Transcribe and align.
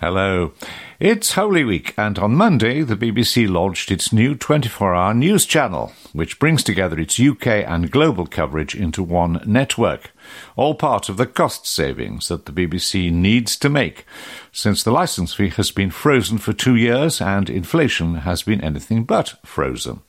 Hello. 0.00 0.52
It's 1.00 1.32
Holy 1.32 1.64
Week, 1.64 1.92
and 1.98 2.20
on 2.20 2.36
Monday, 2.36 2.82
the 2.82 2.94
BBC 2.94 3.48
launched 3.50 3.90
its 3.90 4.12
new 4.12 4.36
24 4.36 4.94
hour 4.94 5.12
news 5.12 5.44
channel, 5.44 5.92
which 6.12 6.38
brings 6.38 6.62
together 6.62 7.00
its 7.00 7.18
UK 7.18 7.48
and 7.66 7.90
global 7.90 8.24
coverage 8.24 8.76
into 8.76 9.02
one 9.02 9.42
network. 9.44 10.12
All 10.54 10.76
part 10.76 11.08
of 11.08 11.16
the 11.16 11.26
cost 11.26 11.66
savings 11.66 12.28
that 12.28 12.46
the 12.46 12.52
BBC 12.52 13.10
needs 13.10 13.56
to 13.56 13.68
make, 13.68 14.06
since 14.52 14.84
the 14.84 14.92
licence 14.92 15.34
fee 15.34 15.48
has 15.48 15.72
been 15.72 15.90
frozen 15.90 16.38
for 16.38 16.52
two 16.52 16.76
years 16.76 17.20
and 17.20 17.50
inflation 17.50 18.18
has 18.18 18.44
been 18.44 18.60
anything 18.60 19.02
but 19.02 19.34
frozen. 19.44 20.02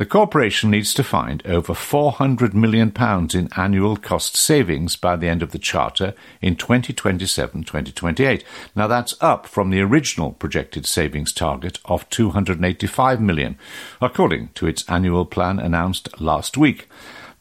The 0.00 0.06
corporation 0.06 0.70
needs 0.70 0.94
to 0.94 1.04
find 1.04 1.46
over 1.46 1.74
£400 1.74 2.54
million 2.54 2.90
in 3.34 3.48
annual 3.54 3.98
cost 3.98 4.34
savings 4.34 4.96
by 4.96 5.14
the 5.14 5.28
end 5.28 5.42
of 5.42 5.52
the 5.52 5.58
Charter 5.58 6.14
in 6.40 6.56
2027 6.56 7.64
2028. 7.64 8.42
Now, 8.74 8.86
that's 8.86 9.14
up 9.20 9.46
from 9.46 9.68
the 9.68 9.82
original 9.82 10.32
projected 10.32 10.86
savings 10.86 11.34
target 11.34 11.80
of 11.84 12.08
£285 12.08 13.20
million, 13.20 13.58
according 14.00 14.48
to 14.54 14.66
its 14.66 14.88
annual 14.88 15.26
plan 15.26 15.58
announced 15.58 16.18
last 16.18 16.56
week. 16.56 16.88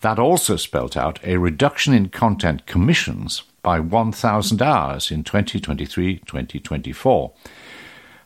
That 0.01 0.19
also 0.19 0.57
spelt 0.57 0.97
out 0.97 1.17
a 1.23 1.37
reduction 1.37 1.93
in 1.93 2.09
content 2.09 2.65
commissions 2.65 3.43
by 3.63 3.79
1,000 3.79 4.61
hours 4.61 5.11
in 5.11 5.23
2023 5.23 6.17
2024. 6.25 7.31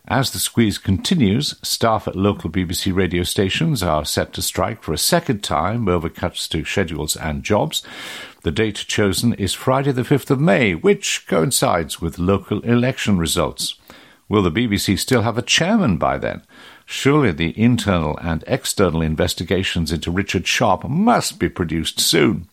As 0.09 0.31
the 0.31 0.39
squeeze 0.39 0.77
continues, 0.77 1.55
staff 1.61 2.09
at 2.09 2.15
local 2.17 2.49
BBC 2.49 2.93
radio 2.93 3.23
stations 3.23 3.81
are 3.81 4.03
set 4.03 4.33
to 4.33 4.41
strike 4.41 4.83
for 4.83 4.91
a 4.91 4.97
second 4.97 5.43
time 5.43 5.87
over 5.87 6.09
cuts 6.09 6.45
to 6.49 6.65
schedules 6.65 7.15
and 7.15 7.41
jobs. 7.41 7.83
The 8.41 8.51
date 8.51 8.75
chosen 8.75 9.33
is 9.35 9.53
Friday, 9.53 9.93
the 9.93 10.01
5th 10.01 10.29
of 10.29 10.41
May, 10.41 10.75
which 10.75 11.25
coincides 11.25 12.01
with 12.01 12.19
local 12.19 12.59
election 12.63 13.17
results. 13.17 13.75
Will 14.27 14.43
the 14.43 14.51
BBC 14.51 14.99
still 14.99 15.21
have 15.21 15.37
a 15.37 15.41
chairman 15.41 15.95
by 15.95 16.17
then? 16.17 16.43
Surely 16.85 17.31
the 17.31 17.57
internal 17.57 18.17
and 18.17 18.43
external 18.45 19.01
investigations 19.01 19.89
into 19.93 20.11
Richard 20.11 20.45
Sharp 20.45 20.83
must 20.83 21.39
be 21.39 21.47
produced 21.47 22.01
soon. 22.01 22.49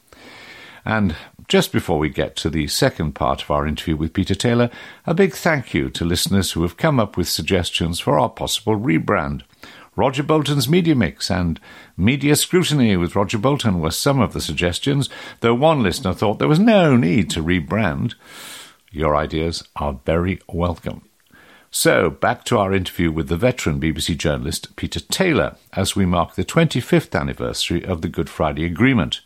And 0.84 1.16
just 1.48 1.72
before 1.72 1.98
we 1.98 2.08
get 2.08 2.36
to 2.36 2.50
the 2.50 2.68
second 2.68 3.14
part 3.14 3.42
of 3.42 3.50
our 3.50 3.66
interview 3.66 3.96
with 3.96 4.12
Peter 4.12 4.34
Taylor, 4.34 4.70
a 5.06 5.14
big 5.14 5.34
thank 5.34 5.74
you 5.74 5.90
to 5.90 6.04
listeners 6.04 6.52
who 6.52 6.62
have 6.62 6.76
come 6.76 7.00
up 7.00 7.16
with 7.16 7.28
suggestions 7.28 8.00
for 8.00 8.18
our 8.18 8.28
possible 8.28 8.78
rebrand. 8.78 9.42
Roger 9.96 10.22
Bolton's 10.22 10.68
Media 10.68 10.94
Mix 10.94 11.30
and 11.30 11.60
Media 11.96 12.36
Scrutiny 12.36 12.96
with 12.96 13.16
Roger 13.16 13.38
Bolton 13.38 13.80
were 13.80 13.90
some 13.90 14.20
of 14.20 14.32
the 14.32 14.40
suggestions, 14.40 15.10
though 15.40 15.54
one 15.54 15.82
listener 15.82 16.14
thought 16.14 16.38
there 16.38 16.48
was 16.48 16.60
no 16.60 16.96
need 16.96 17.28
to 17.30 17.42
rebrand. 17.42 18.14
Your 18.92 19.14
ideas 19.16 19.64
are 19.76 20.00
very 20.06 20.40
welcome. 20.48 21.02
So, 21.72 22.10
back 22.10 22.44
to 22.46 22.58
our 22.58 22.72
interview 22.72 23.12
with 23.12 23.28
the 23.28 23.36
veteran 23.36 23.80
BBC 23.80 24.16
journalist 24.16 24.74
Peter 24.74 24.98
Taylor 24.98 25.56
as 25.72 25.94
we 25.94 26.04
mark 26.04 26.34
the 26.34 26.44
25th 26.44 27.18
anniversary 27.18 27.84
of 27.84 28.02
the 28.02 28.08
Good 28.08 28.28
Friday 28.28 28.64
Agreement. 28.64 29.20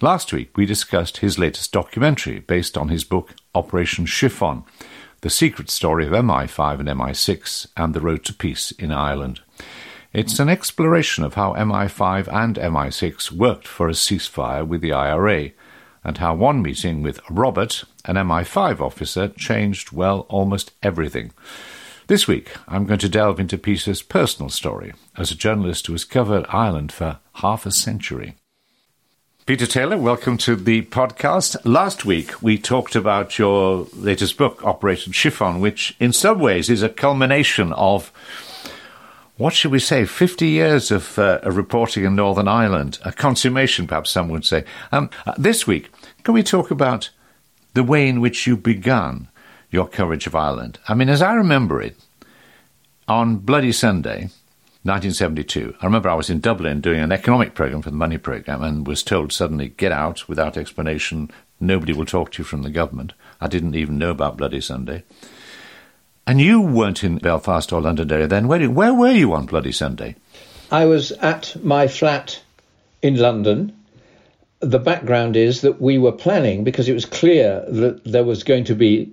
Last 0.00 0.32
week, 0.32 0.56
we 0.56 0.64
discussed 0.64 1.16
his 1.16 1.40
latest 1.40 1.72
documentary 1.72 2.38
based 2.38 2.78
on 2.78 2.88
his 2.88 3.02
book 3.02 3.34
Operation 3.52 4.06
Chiffon 4.06 4.62
The 5.22 5.30
Secret 5.30 5.70
Story 5.70 6.06
of 6.06 6.12
MI5 6.12 6.78
and 6.78 6.88
MI6 6.88 7.66
and 7.76 7.92
the 7.94 8.00
Road 8.00 8.24
to 8.26 8.32
Peace 8.32 8.70
in 8.70 8.92
Ireland. 8.92 9.40
It's 10.12 10.38
an 10.38 10.48
exploration 10.48 11.24
of 11.24 11.34
how 11.34 11.52
MI5 11.54 12.32
and 12.32 12.54
MI6 12.54 13.32
worked 13.32 13.66
for 13.66 13.88
a 13.88 13.92
ceasefire 13.92 14.64
with 14.64 14.82
the 14.82 14.92
IRA 14.92 15.50
and 16.04 16.18
how 16.18 16.32
one 16.32 16.62
meeting 16.62 17.02
with 17.02 17.18
Robert, 17.28 17.82
an 18.04 18.14
MI5 18.14 18.80
officer, 18.80 19.26
changed, 19.26 19.90
well, 19.90 20.26
almost 20.28 20.70
everything. 20.80 21.32
This 22.06 22.28
week, 22.28 22.52
I'm 22.68 22.86
going 22.86 23.00
to 23.00 23.08
delve 23.08 23.40
into 23.40 23.58
Peter's 23.58 24.02
personal 24.02 24.48
story 24.48 24.92
as 25.16 25.32
a 25.32 25.36
journalist 25.36 25.88
who 25.88 25.92
has 25.94 26.04
covered 26.04 26.46
Ireland 26.50 26.92
for 26.92 27.18
half 27.34 27.66
a 27.66 27.72
century. 27.72 28.36
Peter 29.48 29.64
Taylor, 29.64 29.96
welcome 29.96 30.36
to 30.36 30.54
the 30.54 30.82
podcast. 30.82 31.56
Last 31.64 32.04
week 32.04 32.42
we 32.42 32.58
talked 32.58 32.94
about 32.94 33.38
your 33.38 33.86
latest 33.94 34.36
book, 34.36 34.62
Operation 34.62 35.10
Chiffon, 35.10 35.58
which 35.58 35.96
in 35.98 36.12
some 36.12 36.38
ways 36.38 36.68
is 36.68 36.82
a 36.82 36.90
culmination 36.90 37.72
of 37.72 38.12
what 39.38 39.54
should 39.54 39.72
we 39.72 39.78
say, 39.78 40.04
50 40.04 40.46
years 40.46 40.90
of, 40.90 41.18
uh, 41.18 41.40
reporting 41.44 42.04
in 42.04 42.14
Northern 42.14 42.46
Ireland, 42.46 42.98
a 43.06 43.10
consummation, 43.10 43.86
perhaps 43.86 44.10
some 44.10 44.28
would 44.28 44.44
say. 44.44 44.64
Um, 44.92 45.08
uh, 45.24 45.32
this 45.38 45.66
week, 45.66 45.90
can 46.24 46.34
we 46.34 46.42
talk 46.42 46.70
about 46.70 47.08
the 47.72 47.82
way 47.82 48.06
in 48.06 48.20
which 48.20 48.46
you 48.46 48.54
began 48.54 49.28
your 49.70 49.88
coverage 49.88 50.26
of 50.26 50.34
Ireland? 50.34 50.78
I 50.88 50.92
mean, 50.92 51.08
as 51.08 51.22
I 51.22 51.32
remember 51.32 51.80
it, 51.80 51.96
on 53.08 53.36
Bloody 53.36 53.72
Sunday, 53.72 54.28
1972. 54.88 55.76
I 55.80 55.84
remember 55.84 56.08
I 56.08 56.14
was 56.14 56.30
in 56.30 56.40
Dublin 56.40 56.80
doing 56.80 57.00
an 57.00 57.12
economic 57.12 57.54
program 57.54 57.82
for 57.82 57.90
the 57.90 57.96
Money 57.96 58.18
Programme 58.18 58.62
and 58.62 58.86
was 58.86 59.02
told 59.02 59.32
suddenly, 59.32 59.68
get 59.68 59.92
out 59.92 60.28
without 60.28 60.56
explanation. 60.56 61.30
Nobody 61.60 61.92
will 61.92 62.06
talk 62.06 62.32
to 62.32 62.42
you 62.42 62.44
from 62.44 62.62
the 62.62 62.70
government. 62.70 63.12
I 63.40 63.48
didn't 63.48 63.74
even 63.74 63.98
know 63.98 64.10
about 64.10 64.38
Bloody 64.38 64.60
Sunday. 64.60 65.04
And 66.26 66.40
you 66.40 66.60
weren't 66.60 67.04
in 67.04 67.18
Belfast 67.18 67.72
or 67.72 67.80
Londonderry 67.80 68.26
then. 68.26 68.48
Where, 68.48 68.68
where 68.70 68.94
were 68.94 69.12
you 69.12 69.32
on 69.34 69.46
Bloody 69.46 69.72
Sunday? 69.72 70.16
I 70.70 70.86
was 70.86 71.12
at 71.12 71.62
my 71.62 71.86
flat 71.86 72.42
in 73.02 73.16
London. 73.16 73.74
The 74.60 74.78
background 74.78 75.36
is 75.36 75.60
that 75.60 75.80
we 75.80 75.98
were 75.98 76.12
planning, 76.12 76.64
because 76.64 76.88
it 76.88 76.94
was 76.94 77.04
clear 77.04 77.64
that 77.68 78.04
there 78.04 78.24
was 78.24 78.42
going 78.42 78.64
to 78.64 78.74
be 78.74 79.12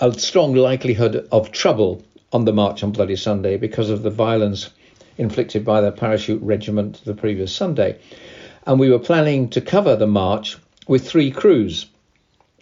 a 0.00 0.12
strong 0.18 0.54
likelihood 0.54 1.28
of 1.32 1.50
trouble 1.50 2.02
on 2.32 2.44
the 2.44 2.52
march 2.52 2.82
on 2.82 2.92
Bloody 2.92 3.16
Sunday 3.16 3.56
because 3.56 3.90
of 3.90 4.02
the 4.02 4.10
violence 4.10 4.70
inflicted 5.18 5.64
by 5.64 5.80
the 5.80 5.92
parachute 5.92 6.40
regiment 6.42 7.04
the 7.04 7.14
previous 7.14 7.54
Sunday. 7.54 7.98
And 8.66 8.80
we 8.80 8.90
were 8.90 8.98
planning 8.98 9.50
to 9.50 9.60
cover 9.60 9.96
the 9.96 10.06
march 10.06 10.56
with 10.86 11.06
three 11.06 11.30
crews 11.30 11.86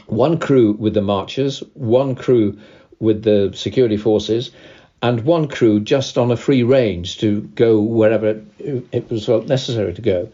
one 0.06 0.39
crew 0.39 0.72
with 0.72 0.95
the 0.95 1.03
marchers, 1.03 1.62
one 1.75 2.15
crew 2.15 2.59
with 3.00 3.22
the 3.25 3.53
security 3.55 3.97
forces, 3.97 4.50
and 5.03 5.25
one 5.25 5.49
crew 5.49 5.81
just 5.81 6.16
on 6.16 6.31
a 6.31 6.37
free 6.37 6.62
range 6.62 7.19
to 7.19 7.41
go 7.55 7.81
wherever 7.81 8.41
it, 8.59 9.11
was 9.11 9.28
necessary 9.28 9.93
to 9.93 10.03
go. 10.03 10.28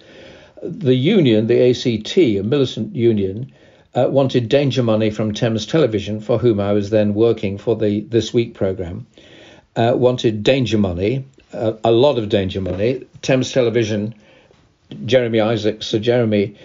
The 0.62 0.94
union, 0.94 1.46
the 1.46 1.70
ACT, 1.70 2.18
a 2.18 2.42
militant 2.42 2.94
union, 2.94 3.52
uh, 3.94 4.06
wanted 4.08 4.48
danger 4.48 4.82
money 4.82 5.10
from 5.10 5.32
Thames 5.32 5.66
Television, 5.66 6.20
for 6.20 6.38
whom 6.38 6.60
I 6.60 6.72
was 6.72 6.90
then 6.90 7.14
working 7.14 7.58
for 7.58 7.76
the 7.76 8.00
This 8.00 8.32
Week 8.32 8.54
programme, 8.54 9.06
uh, 9.74 9.94
wanted 9.96 10.42
danger 10.42 10.78
money 10.78 11.24
a, 11.52 11.76
a 11.84 11.90
lot 11.90 12.18
of 12.18 12.28
danger 12.28 12.60
money. 12.60 13.06
Thames 13.22 13.52
Television, 13.52 14.14
Jeremy 15.04 15.40
Isaacs, 15.40 15.86
Sir 15.86 15.98
Jeremy, 15.98 16.56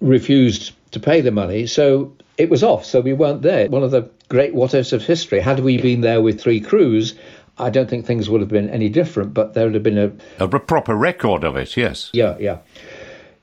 refused 0.00 0.72
to 0.92 1.00
pay 1.00 1.20
the 1.20 1.30
money, 1.30 1.66
so 1.66 2.12
it 2.38 2.50
was 2.50 2.62
off. 2.62 2.84
So 2.84 3.00
we 3.00 3.12
weren't 3.12 3.42
there. 3.42 3.68
One 3.68 3.82
of 3.82 3.90
the 3.90 4.10
great 4.28 4.54
what 4.54 4.74
ifs 4.74 4.92
of 4.92 5.02
history. 5.02 5.40
Had 5.40 5.60
we 5.60 5.78
been 5.78 6.00
there 6.00 6.20
with 6.20 6.40
three 6.40 6.60
crews, 6.60 7.14
I 7.58 7.70
don't 7.70 7.88
think 7.88 8.06
things 8.06 8.28
would 8.28 8.40
have 8.40 8.50
been 8.50 8.70
any 8.70 8.88
different, 8.88 9.34
but 9.34 9.54
there 9.54 9.64
would 9.64 9.74
have 9.74 9.82
been 9.82 9.98
a 10.38 10.44
a 10.44 10.48
proper 10.48 10.94
record 10.94 11.44
of 11.44 11.56
it. 11.56 11.76
Yes. 11.76 12.10
Yeah, 12.12 12.36
yeah. 12.38 12.58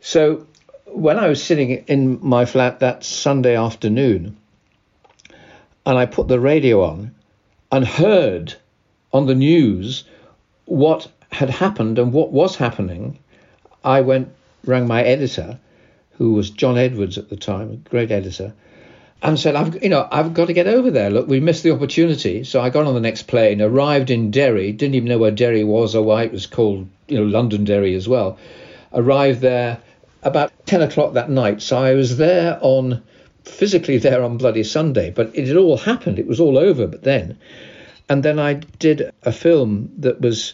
So 0.01 0.45
when 0.85 1.17
I 1.17 1.27
was 1.27 1.43
sitting 1.43 1.71
in 1.87 2.19
my 2.21 2.45
flat 2.45 2.79
that 2.79 3.03
Sunday 3.03 3.55
afternoon, 3.55 4.37
and 5.85 5.97
I 5.97 6.05
put 6.05 6.27
the 6.27 6.39
radio 6.39 6.83
on 6.83 7.15
and 7.71 7.85
heard 7.85 8.55
on 9.11 9.25
the 9.25 9.35
news 9.35 10.03
what 10.65 11.07
had 11.31 11.49
happened 11.49 11.99
and 11.99 12.13
what 12.13 12.31
was 12.31 12.55
happening, 12.55 13.19
I 13.83 14.01
went, 14.01 14.29
rang 14.65 14.87
my 14.87 15.03
editor, 15.03 15.59
who 16.17 16.33
was 16.33 16.49
John 16.49 16.77
Edwards 16.77 17.17
at 17.17 17.29
the 17.29 17.35
time, 17.35 17.71
a 17.71 17.89
great 17.89 18.11
editor, 18.11 18.53
and 19.21 19.39
said, 19.39 19.55
I've, 19.55 19.81
you 19.81 19.89
know, 19.89 20.07
I've 20.11 20.33
got 20.33 20.47
to 20.47 20.53
get 20.53 20.67
over 20.67 20.91
there. 20.91 21.09
Look, 21.09 21.27
we 21.27 21.39
missed 21.39 21.63
the 21.63 21.71
opportunity. 21.71 22.43
So 22.43 22.61
I 22.61 22.69
got 22.69 22.85
on 22.85 22.93
the 22.93 22.99
next 22.99 23.23
plane, 23.23 23.61
arrived 23.61 24.09
in 24.09 24.31
Derry, 24.31 24.71
didn't 24.71 24.95
even 24.95 25.09
know 25.09 25.17
where 25.17 25.31
Derry 25.31 25.63
was 25.63 25.95
or 25.95 26.03
why 26.03 26.23
it 26.23 26.31
was 26.31 26.45
called, 26.45 26.87
you 27.07 27.17
know, 27.17 27.25
Londonderry 27.25 27.95
as 27.95 28.07
well. 28.07 28.37
Arrived 28.93 29.41
there 29.41 29.79
about 30.23 30.51
10 30.65 30.81
o'clock 30.81 31.13
that 31.13 31.29
night. 31.29 31.61
So 31.61 31.77
I 31.77 31.93
was 31.93 32.17
there 32.17 32.59
on, 32.61 33.01
physically 33.43 33.97
there 33.97 34.23
on 34.23 34.37
Bloody 34.37 34.63
Sunday, 34.63 35.09
but 35.09 35.31
it 35.33 35.47
had 35.47 35.57
all 35.57 35.77
happened. 35.77 36.19
It 36.19 36.27
was 36.27 36.39
all 36.39 36.57
over, 36.57 36.85
but 36.85 37.03
then. 37.03 37.37
And 38.09 38.23
then 38.23 38.39
I 38.39 38.53
did 38.53 39.11
a 39.23 39.31
film 39.31 39.91
that 39.99 40.21
was 40.21 40.53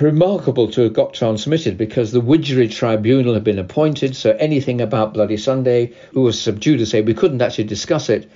remarkable 0.00 0.70
to 0.72 0.82
have 0.82 0.92
got 0.92 1.14
transmitted 1.14 1.78
because 1.78 2.10
the 2.10 2.20
Widgery 2.20 2.68
Tribunal 2.68 3.34
had 3.34 3.44
been 3.44 3.58
appointed, 3.58 4.16
so 4.16 4.32
anything 4.32 4.80
about 4.80 5.14
Bloody 5.14 5.36
Sunday 5.36 5.92
who 6.12 6.22
was 6.22 6.40
sub 6.40 6.58
judice 6.58 6.88
to 6.88 6.90
say 6.90 7.00
we 7.02 7.14
couldn't 7.14 7.42
actually 7.42 7.64
discuss 7.64 8.08
it. 8.08 8.28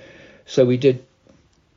So 0.45 0.65
we 0.65 0.77
did 0.77 1.03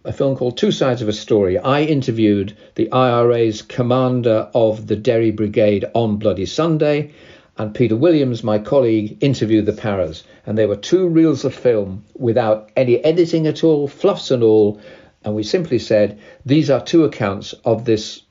a 0.04 0.12
film 0.12 0.36
called 0.36 0.58
Two 0.58 0.70
Sides 0.70 1.02
of 1.02 1.08
a 1.08 1.12
Story. 1.12 1.58
I 1.58 1.82
interviewed 1.82 2.56
the 2.74 2.92
IRA's 2.92 3.62
commander 3.62 4.48
of 4.54 4.86
the 4.86 4.96
Derry 4.96 5.30
Brigade 5.30 5.86
on 5.94 6.16
Bloody 6.16 6.46
Sunday, 6.46 7.12
and 7.56 7.74
Peter 7.74 7.96
Williams, 7.96 8.44
my 8.44 8.58
colleague, 8.58 9.16
interviewed 9.20 9.66
the 9.66 9.72
paras. 9.72 10.24
And 10.44 10.58
there 10.58 10.68
were 10.68 10.76
two 10.76 11.08
reels 11.08 11.44
of 11.44 11.54
film 11.54 12.04
without 12.16 12.70
any 12.76 13.02
editing 13.04 13.46
at 13.46 13.64
all, 13.64 13.88
fluffs 13.88 14.30
and 14.30 14.42
all, 14.42 14.80
And 15.24 15.34
we 15.34 15.42
simply 15.42 15.78
said, 15.78 16.20
these 16.44 16.70
are 16.70 16.84
two 16.84 17.04
accounts 17.04 17.54
of 17.64 17.84
this 17.84 18.22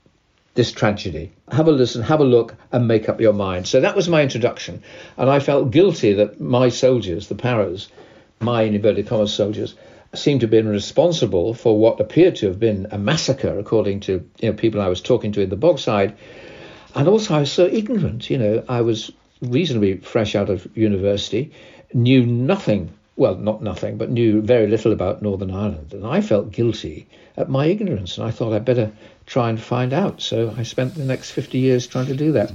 this 0.55 0.71
tragedy. 0.71 1.31
Have 1.51 1.67
a 1.67 1.71
listen, 1.71 2.03
have 2.03 2.19
a 2.19 2.25
look, 2.25 2.55
and 2.71 2.87
make 2.87 3.09
up 3.09 3.19
your 3.19 3.33
mind. 3.33 3.67
So 3.67 3.81
that 3.81 3.95
was 3.95 4.07
my 4.07 4.21
introduction. 4.21 4.83
And 5.17 5.27
I 5.29 5.39
felt 5.39 5.71
guilty 5.71 6.13
that 6.13 6.39
my 6.39 6.69
soldiers, 6.69 7.27
the 7.27 7.35
paras, 7.35 7.89
my 8.39 8.61
inverted 8.61 9.07
commas 9.07 9.33
soldiers, 9.33 9.73
seemed 10.13 10.41
to 10.41 10.45
have 10.45 10.51
been 10.51 10.67
responsible 10.67 11.55
for 11.55 11.79
what 11.79 11.99
appeared 11.99 12.35
to 12.35 12.47
have 12.47 12.59
been 12.59 12.85
a 12.91 12.99
massacre, 12.99 13.57
according 13.57 14.01
to 14.01 14.29
you 14.41 14.51
know, 14.51 14.53
people 14.55 14.79
I 14.79 14.89
was 14.89 15.01
talking 15.01 15.31
to 15.31 15.41
in 15.41 15.49
the 15.49 15.57
bogside. 15.57 16.13
And 16.93 17.07
also, 17.07 17.33
I 17.33 17.39
was 17.39 17.51
so 17.51 17.65
ignorant. 17.65 18.29
You 18.29 18.37
know, 18.37 18.63
I 18.69 18.81
was 18.81 19.11
reasonably 19.41 19.97
fresh 19.97 20.35
out 20.35 20.49
of 20.49 20.67
university, 20.77 21.51
knew 21.93 22.25
nothing 22.25 22.93
well, 23.15 23.35
not 23.35 23.61
nothing, 23.61 23.97
but 23.97 24.09
knew 24.09 24.41
very 24.41 24.67
little 24.67 24.91
about 24.91 25.21
Northern 25.21 25.51
Ireland. 25.51 25.93
And 25.93 26.05
I 26.05 26.21
felt 26.21 26.51
guilty 26.51 27.07
at 27.37 27.49
my 27.49 27.67
ignorance, 27.67 28.17
and 28.17 28.25
I 28.25 28.31
thought 28.31 28.53
I'd 28.53 28.65
better 28.65 28.91
try 29.25 29.49
and 29.49 29.61
find 29.61 29.93
out. 29.93 30.21
So 30.21 30.53
I 30.57 30.63
spent 30.63 30.95
the 30.95 31.05
next 31.05 31.31
50 31.31 31.57
years 31.57 31.87
trying 31.87 32.07
to 32.07 32.15
do 32.15 32.31
that. 32.33 32.51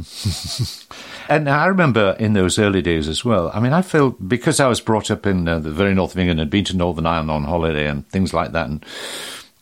and 1.28 1.49
I 1.49 1.66
remember 1.66 2.16
in 2.19 2.32
those 2.32 2.58
early 2.58 2.82
days 2.82 3.08
as 3.08 3.25
well, 3.25 3.50
I 3.55 3.60
mean, 3.60 3.72
I 3.72 3.82
feel 3.82 4.10
because 4.10 4.60
I 4.60 4.69
was 4.69 4.81
brought 4.81 5.10
up 5.10 5.26
in 5.26 5.46
uh, 5.49 5.58
the 5.58 5.70
very 5.70 5.94
north 5.94 6.12
of 6.12 6.19
England 6.19 6.40
and 6.40 6.50
been 6.50 6.64
to 6.64 6.76
Northern 6.76 7.06
Ireland 7.06 7.31
on 7.31 7.44
holiday 7.44 7.87
and 7.87 8.08
things 8.08 8.34
like 8.34 8.52
that, 8.52 8.69
and 8.69 8.84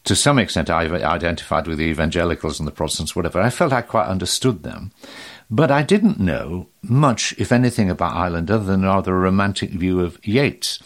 to 0.05 0.15
some 0.15 0.39
extent 0.39 0.71
I 0.71 0.85
identified 0.85 1.67
with 1.67 1.79
the 1.79 1.85
evangelicals 1.85 2.59
and 2.59 2.67
the 2.67 2.73
Protestants, 2.73 3.15
whatever, 3.15 3.41
I 3.41 3.51
felt 3.51 3.73
I 3.73 3.83
quite 3.83 4.07
understood 4.07 4.63
them. 4.63 4.93
But 5.49 5.71
I 5.71 5.83
didn't 5.83 6.19
know 6.19 6.69
much, 6.83 7.35
if 7.39 7.53
anything, 7.53 7.89
about 7.89 8.15
Ireland 8.15 8.51
other 8.51 8.65
than 8.65 8.83
rather 8.83 9.15
a 9.15 9.21
romantic 9.21 9.71
view 9.71 10.01
of 10.01 10.19
Yeats. 10.27 10.81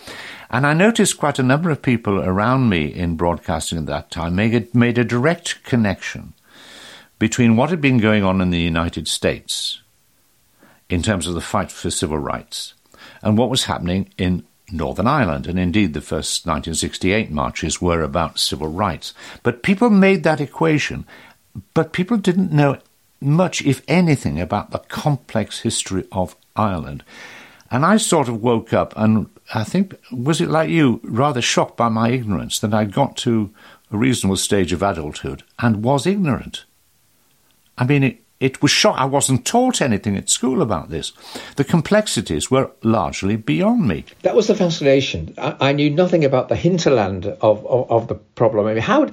And 0.51 0.67
I 0.67 0.75
noticed 0.75 1.19
quite 1.19 1.39
a 1.39 1.45
number 1.45 1.71
of 1.71 1.81
people 1.81 2.21
around 2.21 2.69
me 2.69 2.87
in 2.87 3.17
broadcasting 3.17 3.79
at 3.79 3.87
that 3.87 4.11
time 4.11 4.35
made 4.35 4.55
a, 4.55 4.77
made 4.77 4.99
a 4.99 5.05
direct 5.05 5.63
connection 5.65 6.35
between 7.19 7.57
what 7.57 7.71
had 7.71 7.81
been 7.81 7.99
going 7.99 8.25
on 8.25 8.41
in 8.41 8.51
the 8.51 8.59
United 8.59 9.07
States 9.07 9.81
in 10.89 11.03
terms 11.03 11.27
of 11.27 11.35
the 11.35 11.41
fight 11.41 11.71
for 11.71 11.91
civil 11.91 12.19
rights 12.19 12.75
and 13.23 13.39
what 13.39 13.51
was 13.51 13.65
happening 13.65 14.11
in 14.19 14.45
Northern 14.73 15.07
Ireland. 15.07 15.47
And 15.47 15.59
indeed, 15.59 15.95
the 15.95 16.01
first 16.01 16.47
1968 16.47 17.31
marches 17.31 17.81
were 17.81 18.03
about 18.03 18.39
civil 18.39 18.69
rights. 18.69 19.15
But 19.43 19.63
people 19.63 19.91
made 19.91 20.25
that 20.25 20.41
equation, 20.41 21.07
but 21.75 21.93
people 21.93 22.17
didn't 22.17 22.53
know 22.53 22.79
much, 23.21 23.63
if 23.63 23.83
anything, 23.87 24.41
about 24.41 24.71
the 24.71 24.79
complex 24.79 25.61
history 25.61 26.07
of 26.13 26.37
Ireland. 26.57 27.05
And 27.71 27.85
I 27.87 27.99
sort 27.99 28.29
of 28.29 28.43
woke 28.43 28.73
up 28.73 28.93
and 28.97 29.29
I 29.55 29.65
think, 29.65 29.95
was 30.13 30.41
it 30.41 30.49
like 30.49 30.71
you, 30.71 31.01
rather 31.03 31.43
shocked 31.43 31.77
by 31.77 31.89
my 31.89 32.11
ignorance 32.11 32.59
that 32.61 32.75
I'd 32.75 32.93
got 32.93 33.17
to 33.19 33.53
a 33.93 33.97
reasonable 33.97 34.37
stage 34.37 34.73
of 34.73 34.83
adulthood 34.83 35.43
and 35.59 35.83
was 35.85 36.07
ignorant. 36.07 36.65
I 37.77 37.85
mean, 37.85 38.05
it, 38.05 38.21
it 38.39 38.63
was 38.63 38.71
shock. 38.71 38.97
I 38.99 39.05
wasn't 39.05 39.45
taught 39.45 39.83
anything 39.83 40.17
at 40.17 40.31
school 40.31 40.63
about 40.63 40.89
this. 40.89 41.13
The 41.57 41.65
complexities 41.65 42.51
were 42.51 42.71
largely 42.83 43.37
beyond 43.37 43.87
me. 43.87 44.05
That 44.23 44.35
was 44.35 44.47
the 44.47 44.55
fascination. 44.55 45.35
I, 45.37 45.57
I 45.61 45.73
knew 45.73 45.91
nothing 45.91 46.25
about 46.25 46.49
the 46.49 46.57
hinterland 46.57 47.27
of, 47.27 47.67
of, 47.67 47.91
of 47.91 48.09
the 48.09 48.15
problem. 48.15 48.67
I 48.67 48.75
mean, 48.75 48.83
how, 48.83 49.11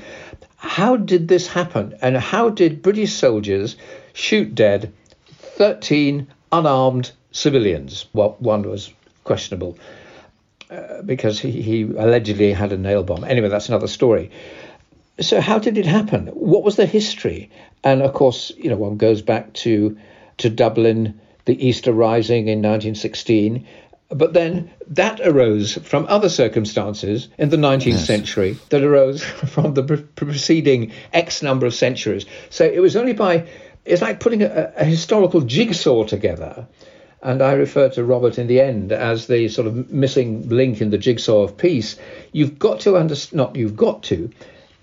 how 0.57 0.97
did 0.97 1.27
this 1.27 1.47
happen? 1.47 1.97
And 2.01 2.17
how 2.17 2.49
did 2.49 2.81
British 2.81 3.13
soldiers 3.13 3.77
shoot 4.13 4.53
dead 4.55 4.91
13 5.27 6.27
unarmed 6.51 7.11
civilians? 7.31 8.07
Well, 8.13 8.35
one 8.39 8.63
was 8.63 8.91
questionable 9.23 9.77
uh, 10.71 11.01
because 11.03 11.39
he, 11.39 11.61
he 11.61 11.83
allegedly 11.83 12.51
had 12.53 12.73
a 12.73 12.77
nail 12.77 13.03
bomb. 13.03 13.23
Anyway, 13.23 13.49
that's 13.49 13.69
another 13.69 13.87
story. 13.87 14.31
So, 15.19 15.41
how 15.41 15.59
did 15.59 15.77
it 15.77 15.85
happen? 15.85 16.27
What 16.27 16.63
was 16.63 16.75
the 16.75 16.85
history? 16.85 17.49
And 17.83 18.01
of 18.01 18.13
course, 18.13 18.51
you 18.57 18.69
know, 18.69 18.75
one 18.75 18.97
goes 18.97 19.21
back 19.21 19.53
to 19.53 19.97
to 20.37 20.49
Dublin, 20.49 21.19
the 21.45 21.67
Easter 21.67 21.91
Rising 21.91 22.47
in 22.47 22.59
1916, 22.59 23.65
but 24.09 24.33
then 24.33 24.71
that 24.87 25.19
arose 25.21 25.75
from 25.75 26.05
other 26.07 26.29
circumstances 26.29 27.27
in 27.37 27.49
the 27.49 27.57
19th 27.57 27.85
yes. 27.85 28.05
century 28.05 28.57
that 28.69 28.83
arose 28.83 29.23
from 29.23 29.73
the 29.73 29.83
preceding 30.15 30.91
X 31.13 31.43
number 31.43 31.65
of 31.65 31.73
centuries. 31.73 32.25
So 32.49 32.65
it 32.65 32.79
was 32.79 32.95
only 32.95 33.13
by, 33.13 33.47
it's 33.85 34.01
like 34.01 34.19
putting 34.19 34.43
a, 34.43 34.73
a 34.77 34.85
historical 34.85 35.41
jigsaw 35.41 36.05
together. 36.05 36.67
And 37.21 37.41
I 37.41 37.53
refer 37.53 37.89
to 37.89 38.03
Robert 38.03 38.37
in 38.37 38.47
the 38.47 38.61
end 38.61 38.91
as 38.91 39.27
the 39.27 39.49
sort 39.49 39.67
of 39.67 39.91
missing 39.91 40.47
link 40.47 40.81
in 40.81 40.91
the 40.91 40.97
jigsaw 40.97 41.41
of 41.41 41.57
peace. 41.57 41.97
You've 42.31 42.59
got 42.59 42.81
to 42.81 42.95
understand, 42.95 43.37
not 43.37 43.55
you've 43.55 43.75
got 43.75 44.03
to, 44.03 44.29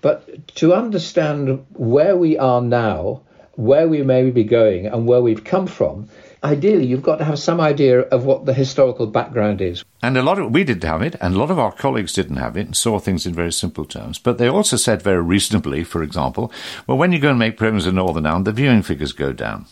but 0.01 0.55
to 0.57 0.73
understand 0.73 1.65
where 1.73 2.15
we 2.15 2.37
are 2.37 2.61
now, 2.61 3.21
where 3.53 3.87
we 3.87 4.03
may 4.03 4.29
be 4.29 4.43
going, 4.43 4.85
and 4.85 5.07
where 5.07 5.21
we've 5.21 5.43
come 5.43 5.65
from, 5.65 6.09
ideally 6.43 6.85
you've 6.85 7.01
got 7.01 7.17
to 7.17 7.25
have 7.25 7.39
some 7.39 7.59
idea 7.59 8.01
of 8.01 8.25
what 8.25 8.45
the 8.45 8.53
historical 8.53 9.07
background 9.07 9.61
is. 9.61 9.83
And 10.01 10.17
a 10.17 10.23
lot 10.23 10.39
of 10.39 10.51
we 10.51 10.63
didn't 10.63 10.83
have 10.83 11.01
it, 11.01 11.15
and 11.21 11.35
a 11.35 11.37
lot 11.37 11.51
of 11.51 11.59
our 11.59 11.71
colleagues 11.71 12.13
didn't 12.13 12.37
have 12.37 12.57
it, 12.57 12.67
and 12.67 12.77
saw 12.77 12.99
things 12.99 13.25
in 13.25 13.33
very 13.33 13.51
simple 13.51 13.85
terms. 13.85 14.19
But 14.19 14.37
they 14.37 14.47
also 14.47 14.77
said 14.77 15.01
very 15.01 15.21
reasonably, 15.21 15.83
for 15.83 16.03
example, 16.03 16.51
well, 16.87 16.97
when 16.97 17.11
you 17.11 17.19
go 17.19 17.29
and 17.29 17.39
make 17.39 17.57
programs 17.57 17.87
in 17.87 17.95
Northern 17.95 18.25
Ireland, 18.25 18.45
the 18.45 18.51
viewing 18.51 18.83
figures 18.83 19.13
go 19.13 19.33
down. 19.33 19.65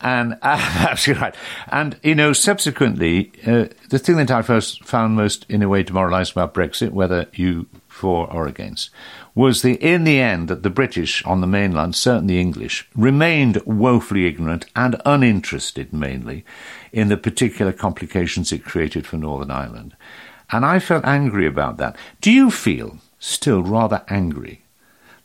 And 0.00 0.34
uh, 0.34 0.36
absolutely 0.90 1.22
right. 1.22 1.34
And 1.68 1.98
you 2.02 2.14
know, 2.14 2.32
subsequently, 2.32 3.32
uh, 3.46 3.66
the 3.88 3.98
thing 3.98 4.16
that 4.16 4.30
I 4.30 4.42
first 4.42 4.84
found 4.84 5.16
most, 5.16 5.46
in 5.48 5.62
a 5.62 5.68
way, 5.68 5.82
demoralising 5.82 6.32
about 6.32 6.54
Brexit, 6.54 6.90
whether 6.90 7.26
you 7.34 7.66
for 7.96 8.30
or 8.32 8.46
against, 8.46 8.90
was 9.34 9.62
the 9.62 9.74
in 9.74 10.04
the 10.04 10.20
end 10.20 10.48
that 10.48 10.62
the 10.62 10.70
British 10.70 11.24
on 11.24 11.40
the 11.40 11.46
mainland, 11.46 11.96
certainly 11.96 12.38
English, 12.38 12.86
remained 12.94 13.60
woefully 13.64 14.26
ignorant 14.26 14.66
and 14.76 15.00
uninterested 15.06 15.92
mainly 15.92 16.44
in 16.92 17.08
the 17.08 17.16
particular 17.16 17.72
complications 17.72 18.52
it 18.52 18.64
created 18.64 19.06
for 19.06 19.16
Northern 19.16 19.50
Ireland. 19.50 19.96
And 20.50 20.64
I 20.64 20.78
felt 20.78 21.04
angry 21.04 21.46
about 21.46 21.78
that. 21.78 21.96
Do 22.20 22.30
you 22.30 22.50
feel 22.50 22.98
still 23.18 23.62
rather 23.62 24.04
angry 24.08 24.62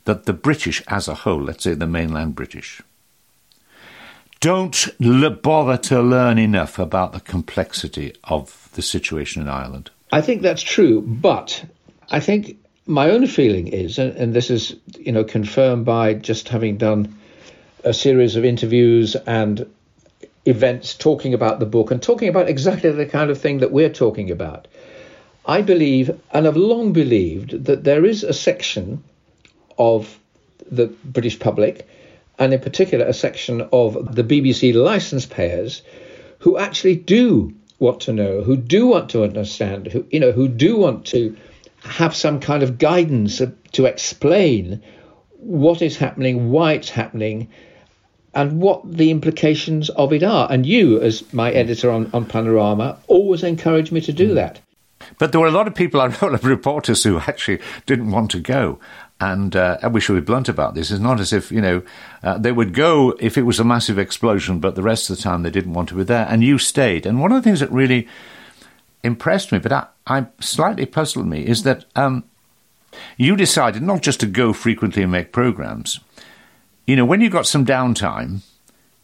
that 0.05 0.25
the 0.25 0.33
British 0.33 0.81
as 0.87 1.07
a 1.07 1.13
whole, 1.13 1.41
let's 1.41 1.63
say 1.63 1.73
the 1.73 1.85
mainland 1.85 2.35
British, 2.35 2.81
don't 4.39 4.89
bother 5.43 5.77
to 5.77 6.01
learn 6.01 6.39
enough 6.39 6.79
about 6.79 7.13
the 7.13 7.19
complexity 7.19 8.13
of 8.23 8.69
the 8.73 8.81
situation 8.81 9.41
in 9.41 9.49
Ireland? 9.49 9.91
I 10.11 10.21
think 10.21 10.41
that's 10.41 10.63
true, 10.63 11.01
but 11.01 11.63
I 12.09 12.19
think 12.19 12.57
my 12.91 13.09
own 13.09 13.25
feeling 13.25 13.67
is, 13.67 13.97
and, 13.97 14.33
this 14.33 14.49
is 14.49 14.75
you 14.99 15.13
know 15.13 15.23
confirmed 15.23 15.85
by 15.85 16.13
just 16.13 16.49
having 16.49 16.77
done 16.77 17.15
a 17.83 17.93
series 17.93 18.35
of 18.35 18.45
interviews 18.45 19.15
and 19.15 19.65
events 20.45 20.93
talking 20.95 21.33
about 21.33 21.59
the 21.59 21.65
book 21.65 21.91
and 21.91 22.03
talking 22.03 22.27
about 22.27 22.49
exactly 22.49 22.91
the 22.91 23.05
kind 23.05 23.31
of 23.31 23.39
thing 23.39 23.59
that 23.59 23.71
we're 23.71 23.89
talking 23.89 24.29
about. 24.29 24.67
I 25.45 25.61
believe 25.61 26.19
and 26.31 26.45
have 26.45 26.57
long 26.57 26.91
believed 26.91 27.65
that 27.65 27.83
there 27.83 28.05
is 28.05 28.23
a 28.23 28.33
section 28.33 29.03
of 29.77 30.19
the 30.69 30.87
British 31.05 31.39
public, 31.39 31.87
and 32.37 32.53
in 32.53 32.59
particular 32.59 33.05
a 33.05 33.13
section 33.13 33.61
of 33.71 34.15
the 34.15 34.23
BBC 34.23 34.73
license 34.75 35.25
payers, 35.25 35.81
who 36.39 36.57
actually 36.57 36.95
do 36.95 37.53
want 37.79 38.01
to 38.01 38.13
know, 38.13 38.43
who 38.43 38.57
do 38.57 38.87
want 38.87 39.09
to 39.11 39.23
understand, 39.23 39.87
who 39.87 40.05
you 40.11 40.19
know, 40.19 40.33
who 40.33 40.49
do 40.49 40.75
want 40.75 41.05
to 41.07 41.37
have 41.83 42.15
some 42.15 42.39
kind 42.39 42.63
of 42.63 42.77
guidance 42.77 43.41
to 43.71 43.85
explain 43.85 44.81
what 45.37 45.81
is 45.81 45.97
happening, 45.97 46.51
why 46.51 46.73
it's 46.73 46.89
happening, 46.89 47.49
and 48.33 48.61
what 48.61 48.81
the 48.89 49.11
implications 49.11 49.89
of 49.89 50.13
it 50.13 50.23
are. 50.23 50.51
And 50.51 50.65
you, 50.65 51.01
as 51.01 51.33
my 51.33 51.51
editor 51.51 51.91
on, 51.91 52.09
on 52.13 52.25
Panorama, 52.25 52.97
always 53.07 53.43
encouraged 53.43 53.91
me 53.91 54.01
to 54.01 54.13
do 54.13 54.33
that. 54.35 54.59
But 55.17 55.31
there 55.31 55.41
were 55.41 55.47
a 55.47 55.51
lot 55.51 55.67
of 55.67 55.75
people, 55.75 55.99
I 56.01 56.07
know, 56.07 56.29
of 56.29 56.45
reporters 56.45 57.03
who 57.03 57.19
actually 57.19 57.59
didn't 57.85 58.11
want 58.11 58.31
to 58.31 58.39
go. 58.39 58.79
And 59.19 59.55
uh, 59.55 59.77
we 59.91 60.01
should 60.01 60.15
be 60.15 60.21
blunt 60.21 60.49
about 60.49 60.73
this. 60.73 60.89
It's 60.89 60.99
not 60.99 61.19
as 61.19 61.31
if, 61.31 61.51
you 61.51 61.61
know, 61.61 61.83
uh, 62.23 62.39
they 62.39 62.51
would 62.51 62.73
go 62.73 63.15
if 63.19 63.37
it 63.37 63.43
was 63.43 63.59
a 63.59 63.63
massive 63.63 63.99
explosion, 63.99 64.59
but 64.59 64.75
the 64.75 64.81
rest 64.81 65.09
of 65.09 65.17
the 65.17 65.21
time 65.21 65.43
they 65.43 65.51
didn't 65.51 65.73
want 65.73 65.89
to 65.89 65.95
be 65.95 66.03
there. 66.03 66.25
And 66.27 66.43
you 66.43 66.57
stayed. 66.57 67.05
And 67.05 67.19
one 67.19 67.31
of 67.31 67.35
the 67.35 67.47
things 67.47 67.59
that 67.59 67.71
really 67.71 68.07
impressed 69.03 69.51
me, 69.51 69.59
but 69.59 69.71
I, 69.71 69.87
I 70.07 70.27
slightly 70.39 70.85
puzzled 70.85 71.27
me, 71.27 71.45
is 71.45 71.63
that 71.63 71.85
um, 71.95 72.23
you 73.17 73.35
decided 73.35 73.81
not 73.81 74.01
just 74.01 74.19
to 74.21 74.25
go 74.25 74.53
frequently 74.53 75.03
and 75.03 75.11
make 75.11 75.31
programs. 75.31 75.99
You 76.85 76.95
know, 76.95 77.05
when 77.05 77.21
you 77.21 77.29
got 77.29 77.47
some 77.47 77.65
downtime, 77.65 78.41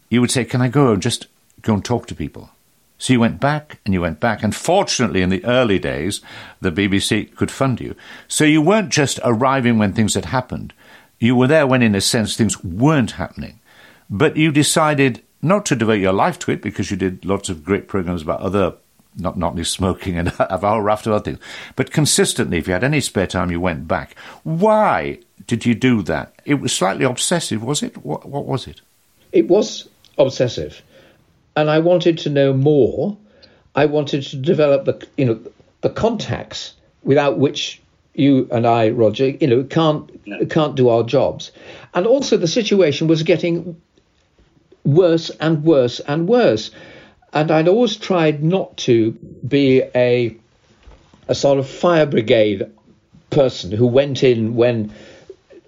you 0.08 0.20
would 0.20 0.30
say, 0.30 0.44
"Can 0.44 0.60
I 0.60 0.68
go 0.68 0.92
and 0.92 1.02
just 1.02 1.26
go 1.62 1.74
and 1.74 1.84
talk 1.84 2.06
to 2.06 2.14
people?" 2.14 2.50
So 2.98 3.12
you 3.12 3.20
went 3.20 3.40
back 3.40 3.78
and 3.84 3.94
you 3.94 4.00
went 4.00 4.18
back, 4.18 4.42
and 4.42 4.54
fortunately, 4.54 5.22
in 5.22 5.30
the 5.30 5.44
early 5.44 5.78
days, 5.78 6.20
the 6.60 6.72
BBC 6.72 7.34
could 7.36 7.50
fund 7.50 7.80
you. 7.80 7.94
So 8.26 8.44
you 8.44 8.60
weren't 8.60 8.90
just 8.90 9.20
arriving 9.22 9.78
when 9.78 9.92
things 9.92 10.14
had 10.14 10.26
happened; 10.26 10.72
you 11.18 11.36
were 11.36 11.46
there 11.46 11.66
when, 11.66 11.82
in 11.82 11.94
a 11.94 12.00
sense, 12.00 12.36
things 12.36 12.62
weren't 12.62 13.12
happening. 13.12 13.60
But 14.10 14.36
you 14.36 14.50
decided 14.50 15.22
not 15.42 15.64
to 15.66 15.76
devote 15.76 16.00
your 16.00 16.12
life 16.12 16.38
to 16.40 16.50
it 16.50 16.62
because 16.62 16.90
you 16.90 16.96
did 16.96 17.24
lots 17.24 17.48
of 17.48 17.64
great 17.64 17.88
programs 17.88 18.22
about 18.22 18.40
other 18.40 18.74
not 19.18 19.36
not 19.36 19.52
only 19.52 19.64
smoking 19.64 20.16
and 20.16 20.28
a 20.38 20.58
whole 20.58 20.80
raft 20.80 21.06
of 21.06 21.12
other 21.12 21.24
things, 21.24 21.38
but 21.76 21.90
consistently, 21.90 22.58
if 22.58 22.66
you 22.66 22.72
had 22.72 22.84
any 22.84 23.00
spare 23.00 23.26
time, 23.26 23.50
you 23.50 23.60
went 23.60 23.88
back. 23.88 24.16
Why 24.44 25.18
did 25.46 25.66
you 25.66 25.74
do 25.74 26.02
that? 26.02 26.34
It 26.44 26.54
was 26.54 26.72
slightly 26.72 27.04
obsessive, 27.04 27.62
was 27.62 27.82
it? 27.82 27.96
What, 28.04 28.26
what 28.26 28.46
was 28.46 28.66
it? 28.66 28.80
It 29.32 29.48
was 29.48 29.88
obsessive, 30.16 30.82
and 31.56 31.70
I 31.70 31.78
wanted 31.78 32.18
to 32.18 32.30
know 32.30 32.52
more. 32.52 33.16
I 33.74 33.86
wanted 33.86 34.22
to 34.24 34.36
develop 34.36 34.84
the 34.84 35.06
you 35.16 35.24
know 35.24 35.40
the 35.82 35.90
contacts 35.90 36.74
without 37.02 37.38
which 37.38 37.80
you 38.18 38.48
and 38.50 38.66
I, 38.66 38.90
Roger, 38.90 39.28
you 39.28 39.46
know, 39.46 39.62
can't 39.64 40.10
can't 40.50 40.74
do 40.74 40.88
our 40.88 41.04
jobs. 41.04 41.52
And 41.94 42.06
also, 42.06 42.36
the 42.36 42.48
situation 42.48 43.06
was 43.06 43.22
getting 43.22 43.80
worse 44.84 45.30
and 45.40 45.62
worse 45.62 46.00
and 46.00 46.28
worse. 46.28 46.70
And 47.32 47.50
I'd 47.50 47.68
always 47.68 47.96
tried 47.96 48.42
not 48.42 48.76
to 48.78 49.12
be 49.46 49.82
a 49.94 50.36
a 51.28 51.34
sort 51.34 51.58
of 51.58 51.68
fire 51.68 52.06
brigade 52.06 52.66
person 53.30 53.70
who 53.70 53.86
went 53.86 54.22
in 54.22 54.54
when 54.54 54.92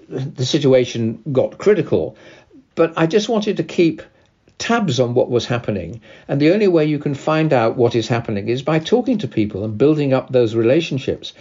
the 0.08 0.46
situation 0.46 1.22
got 1.32 1.58
critical. 1.58 2.16
But 2.74 2.94
I 2.96 3.06
just 3.06 3.28
wanted 3.28 3.58
to 3.58 3.62
keep 3.62 4.02
tabs 4.58 5.00
on 5.00 5.14
what 5.14 5.30
was 5.30 5.46
happening. 5.46 6.00
And 6.28 6.40
the 6.40 6.52
only 6.52 6.68
way 6.68 6.84
you 6.86 6.98
can 6.98 7.14
find 7.14 7.52
out 7.52 7.76
what 7.76 7.94
is 7.94 8.08
happening 8.08 8.48
is 8.48 8.62
by 8.62 8.78
talking 8.78 9.18
to 9.18 9.28
people 9.28 9.64
and 9.64 9.76
building 9.76 10.12
up 10.12 10.30
those 10.30 10.54
relationships. 10.54 11.32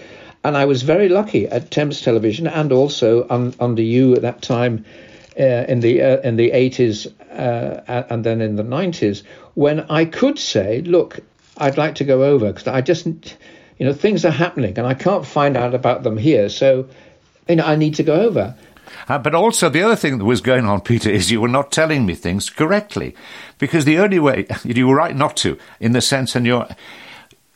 And 0.43 0.55
I 0.55 0.65
was 0.65 0.83
very 0.83 1.09
lucky 1.09 1.47
at 1.47 1.71
Thames 1.71 2.01
Television 2.01 2.47
and 2.47 2.71
also 2.71 3.27
un, 3.29 3.53
under 3.59 3.81
you 3.81 4.15
at 4.15 4.21
that 4.21 4.41
time 4.41 4.85
uh, 5.37 5.65
in 5.67 5.79
the 5.81 6.01
uh, 6.01 6.17
in 6.21 6.35
the 6.35 6.51
80s 6.51 7.11
uh, 7.31 8.03
and 8.09 8.23
then 8.23 8.41
in 8.41 8.55
the 8.55 8.63
90s 8.63 9.23
when 9.59 9.81
I 9.89 10.05
could 10.05 10.39
say, 10.39 10.81
look, 10.83 11.19
I'd 11.57 11.77
like 11.77 11.95
to 11.95 12.05
go 12.05 12.23
over 12.23 12.47
because 12.47 12.67
I 12.67 12.79
just, 12.79 13.05
you 13.05 13.85
know, 13.85 13.91
things 13.91 14.23
are 14.23 14.31
happening 14.31 14.77
and 14.77 14.87
I 14.87 14.93
can't 14.93 15.25
find 15.25 15.57
out 15.57 15.75
about 15.75 16.03
them 16.03 16.15
here. 16.15 16.47
So, 16.47 16.87
you 17.49 17.57
know, 17.57 17.65
I 17.65 17.75
need 17.75 17.95
to 17.95 18.03
go 18.03 18.21
over. 18.21 18.55
Uh, 19.09 19.17
but 19.17 19.35
also, 19.35 19.67
the 19.67 19.83
other 19.83 19.97
thing 19.97 20.17
that 20.17 20.23
was 20.23 20.39
going 20.39 20.65
on, 20.65 20.79
Peter, 20.79 21.09
is 21.09 21.29
you 21.29 21.41
were 21.41 21.49
not 21.49 21.73
telling 21.73 22.05
me 22.05 22.15
things 22.15 22.49
correctly. 22.49 23.15
Because 23.57 23.83
the 23.83 23.99
only 23.99 24.19
way, 24.19 24.47
you 24.63 24.87
were 24.87 24.95
right 24.95 25.15
not 25.15 25.35
to, 25.37 25.57
in 25.81 25.91
the 25.91 26.01
sense, 26.01 26.35
and 26.35 26.45
you're, 26.45 26.67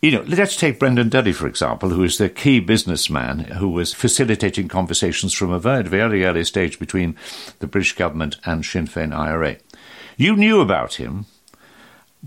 you 0.03 0.11
know, 0.11 0.23
let's 0.27 0.57
take 0.57 0.79
Brendan 0.79 1.07
Duddy, 1.07 1.31
for 1.31 1.47
example, 1.47 1.87
who 1.87 2.03
is 2.03 2.17
the 2.17 2.27
key 2.27 2.59
businessman 2.59 3.39
who 3.39 3.69
was 3.69 3.93
facilitating 3.93 4.67
conversations 4.67 5.33
from 5.33 5.49
a 5.49 5.59
very, 5.59 5.83
very 5.83 6.25
early 6.25 6.43
stage 6.43 6.77
between 6.77 7.15
the 7.59 7.67
British 7.67 7.95
government 7.95 8.35
and 8.43 8.65
Sinn 8.65 8.85
Féin 8.85 9.15
IRA. 9.15 9.55
You 10.17 10.35
knew 10.35 10.59
about 10.59 10.95
him, 10.95 11.25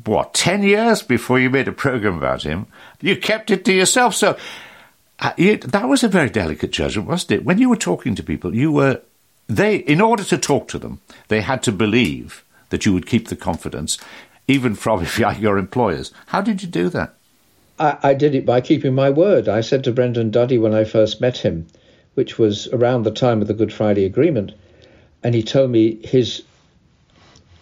what, 0.05 0.33
10 0.33 0.63
years 0.63 1.03
before 1.03 1.39
you 1.39 1.51
made 1.51 1.69
a 1.69 1.73
program 1.73 2.17
about 2.17 2.45
him? 2.45 2.67
You 3.03 3.15
kept 3.15 3.51
it 3.51 3.63
to 3.67 3.75
yourself. 3.75 4.15
So 4.15 4.39
uh, 5.19 5.35
that 5.37 5.87
was 5.87 6.03
a 6.03 6.09
very 6.09 6.31
delicate 6.31 6.71
judgment, 6.71 7.09
wasn't 7.09 7.33
it? 7.33 7.45
When 7.45 7.59
you 7.59 7.69
were 7.69 7.77
talking 7.77 8.15
to 8.15 8.23
people, 8.23 8.57
you 8.57 8.73
were, 8.73 9.03
they, 9.49 9.77
in 9.77 10.01
order 10.01 10.25
to 10.25 10.39
talk 10.39 10.69
to 10.69 10.79
them, 10.79 11.03
they 11.29 11.43
had 11.43 11.63
to 11.65 11.73
believe 11.73 12.43
that 12.71 12.87
you 12.87 12.95
would 12.95 13.07
keep 13.07 13.29
the 13.29 13.37
confidence, 13.37 13.99
even 14.49 14.75
from 14.75 15.07
your 15.39 15.59
employers. 15.59 16.11
How 16.29 16.41
did 16.41 16.63
you 16.63 16.69
do 16.71 16.89
that? 16.89 17.13
I, 17.79 17.99
I 18.03 18.15
did 18.15 18.35
it 18.35 18.47
by 18.47 18.61
keeping 18.61 18.95
my 18.95 19.11
word. 19.11 19.49
I 19.49 19.61
said 19.61 19.85
to 19.85 19.93
Brendan 19.93 20.31
Duddy 20.31 20.59
when 20.59 20.75
I 20.75 20.85
first 20.85 21.21
met 21.21 21.39
him, 21.39 21.67
which 22.15 22.39
was 22.39 22.69
around 22.69 23.03
the 23.03 23.11
time 23.11 23.43
of 23.43 23.49
the 23.49 23.55
Good 23.55 23.73
Friday 23.73 24.05
Agreement, 24.05 24.53
and 25.23 25.35
he 25.35 25.43
told 25.43 25.71
me 25.71 25.99
his 26.05 26.43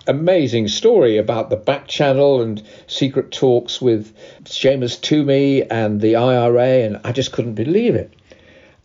amazing 0.06 0.68
story 0.68 1.16
about 1.16 1.50
the 1.50 1.56
back 1.56 1.88
channel 1.88 2.42
and 2.42 2.62
secret 2.87 3.30
talks 3.30 3.80
with 3.80 4.14
Seamus 4.44 5.00
Twomey 5.00 5.66
and 5.71 6.00
the 6.00 6.16
IRA, 6.16 6.85
and 6.85 7.00
I 7.04 7.12
just 7.12 7.33
couldn't 7.33 7.54
believe 7.54 7.94
it. 7.94 8.12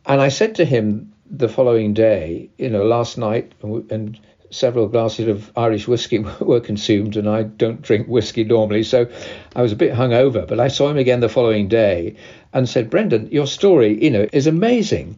And 0.06 0.22
I 0.22 0.30
said 0.30 0.56
to 0.56 0.66
him 0.66 1.14
the 1.30 1.50
following 1.50 1.94
day, 1.94 2.50
you 2.58 2.70
know, 2.70 2.84
last 2.86 3.18
night, 3.18 3.52
and 3.62 4.20
several 4.52 4.88
glasses 4.88 5.28
of 5.28 5.52
Irish 5.56 5.88
whiskey 5.88 6.20
were 6.40 6.60
consumed, 6.60 7.16
and 7.16 7.30
I 7.30 7.44
don't 7.44 7.82
drink 7.82 8.08
whiskey 8.08 8.44
normally, 8.44 8.84
so 8.84 9.08
I 9.56 9.62
was 9.62 9.72
a 9.72 9.78
bit 9.78 9.94
hungover. 9.94 10.48
But 10.48 10.60
I 10.60 10.68
saw 10.68 10.90
him 10.90 10.98
again 10.98 11.20
the 11.20 11.30
following 11.30 11.68
day 11.68 12.16
and 12.54 12.68
said, 12.68 12.90
Brendan, 12.90 13.30
your 13.32 13.48
story, 13.48 14.04
you 14.04 14.10
know, 14.10 14.28
is 14.34 14.48
amazing, 14.48 15.18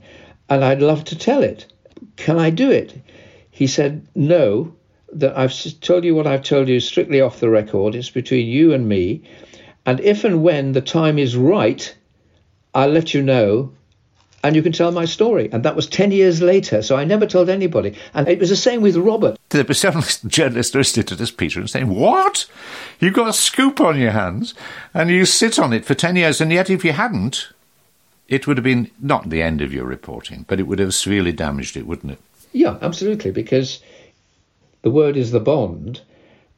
and 0.50 0.64
I'd 0.64 0.82
love 0.82 1.04
to 1.06 1.18
tell 1.18 1.44
it. 1.44 1.66
Can 2.16 2.38
I 2.38 2.50
do 2.50 2.70
it? 2.72 2.94
He 3.50 3.68
said, 3.68 4.08
No, 4.16 4.74
that 5.14 5.38
I've 5.38 5.54
told 5.82 6.04
you 6.04 6.16
what 6.16 6.28
I've 6.28 6.44
told 6.44 6.68
you 6.68 6.80
strictly 6.80 7.22
off 7.22 7.40
the 7.40 7.50
record. 7.50 7.96
It's 7.96 8.10
between 8.10 8.48
you 8.48 8.74
and 8.74 8.88
me. 8.88 9.22
And 9.86 10.00
if 10.00 10.24
and 10.24 10.44
when 10.44 10.74
the 10.74 10.82
time 10.82 11.18
is 11.18 11.36
right, 11.36 11.94
I'll 12.74 12.90
let 12.90 13.14
you 13.14 13.22
know 13.22 13.74
and 14.43 14.55
you 14.55 14.62
can 14.62 14.71
tell 14.71 14.91
my 14.91 15.05
story. 15.05 15.50
And 15.51 15.63
that 15.63 15.75
was 15.75 15.88
10 15.88 16.12
years 16.12 16.41
later, 16.41 16.81
so 16.81 16.95
I 16.95 17.05
never 17.05 17.25
told 17.25 17.50
anybody. 17.50 17.95
And 18.13 18.27
it 18.27 18.39
was 18.39 18.50
the 18.50 18.55
same 18.55 18.81
with 18.81 18.98
Robert. 18.98 19.38
There 19.50 19.63
were 19.63 19.74
several 19.74 20.03
journalists 20.27 20.75
listening 20.75 21.05
to 21.07 21.15
this, 21.15 21.31
Peter, 21.31 21.60
and 21.60 21.69
saying, 21.69 21.89
What? 21.89 22.48
You've 23.00 23.13
got 23.13 23.29
a 23.29 23.33
scoop 23.33 23.79
on 23.79 24.00
your 24.00 24.12
hands, 24.12 24.53
and 24.93 25.10
you 25.10 25.25
sit 25.25 25.60
on 25.60 25.74
it 25.74 25.86
for 25.86 25.93
10 25.93 26.15
years, 26.15 26.41
and 26.41 26.51
yet 26.51 26.69
if 26.69 26.83
you 26.86 26.93
hadn't, 26.93 27.50
it 28.27 28.48
would 28.48 28.57
have 28.57 28.63
been 28.63 28.89
not 29.00 29.29
the 29.29 29.41
end 29.41 29.62
of 29.62 29.74
your 29.74 29.86
reporting, 29.86 30.45
but 30.48 30.60
it 30.60 30.63
would 30.63 30.79
have 30.79 30.93
severely 30.93 31.31
damaged 31.31 31.75
it, 31.75 31.86
wouldn't 31.86 32.13
it? 32.13 32.19
Yeah, 32.53 32.77
absolutely, 32.81 33.31
because 33.31 33.81
the 34.81 34.91
word 34.91 35.17
is 35.17 35.31
the 35.31 35.39
bond, 35.39 36.01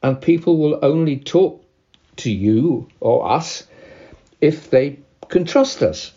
and 0.02 0.22
people 0.22 0.58
will 0.58 0.80
only 0.82 1.18
talk 1.18 1.64
to 2.18 2.32
you 2.32 2.88
or 3.00 3.30
us 3.32 3.66
if 4.42 4.70
they 4.70 5.00
can 5.30 5.46
trust 5.46 5.82
us. 5.82 6.12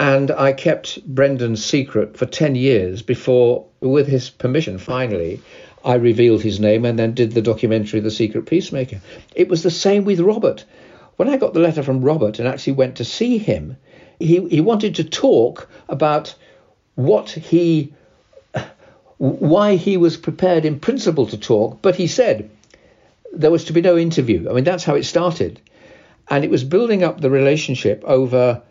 And 0.00 0.30
I 0.30 0.54
kept 0.54 1.06
Brendan's 1.06 1.62
secret 1.62 2.16
for 2.16 2.24
10 2.24 2.54
years 2.54 3.02
before, 3.02 3.66
with 3.80 4.06
his 4.06 4.30
permission, 4.30 4.78
finally, 4.78 5.42
I 5.84 5.96
revealed 5.96 6.40
his 6.40 6.58
name 6.58 6.86
and 6.86 6.98
then 6.98 7.12
did 7.12 7.32
the 7.32 7.42
documentary 7.42 8.00
The 8.00 8.10
Secret 8.10 8.46
Peacemaker. 8.46 9.02
It 9.34 9.50
was 9.50 9.62
the 9.62 9.70
same 9.70 10.06
with 10.06 10.20
Robert. 10.20 10.64
When 11.16 11.28
I 11.28 11.36
got 11.36 11.52
the 11.52 11.60
letter 11.60 11.82
from 11.82 12.00
Robert 12.00 12.38
and 12.38 12.48
actually 12.48 12.72
went 12.72 12.96
to 12.96 13.04
see 13.04 13.36
him, 13.36 13.76
he, 14.18 14.48
he 14.48 14.62
wanted 14.62 14.94
to 14.94 15.04
talk 15.04 15.68
about 15.86 16.34
what 16.94 17.28
he, 17.28 17.92
why 19.18 19.76
he 19.76 19.98
was 19.98 20.16
prepared 20.16 20.64
in 20.64 20.80
principle 20.80 21.26
to 21.26 21.36
talk, 21.36 21.82
but 21.82 21.96
he 21.96 22.06
said 22.06 22.48
there 23.34 23.50
was 23.50 23.64
to 23.64 23.74
be 23.74 23.82
no 23.82 23.98
interview. 23.98 24.48
I 24.48 24.54
mean, 24.54 24.64
that's 24.64 24.84
how 24.84 24.94
it 24.94 25.04
started. 25.04 25.60
And 26.28 26.42
it 26.42 26.50
was 26.50 26.64
building 26.64 27.04
up 27.04 27.20
the 27.20 27.28
relationship 27.28 28.02
over 28.06 28.62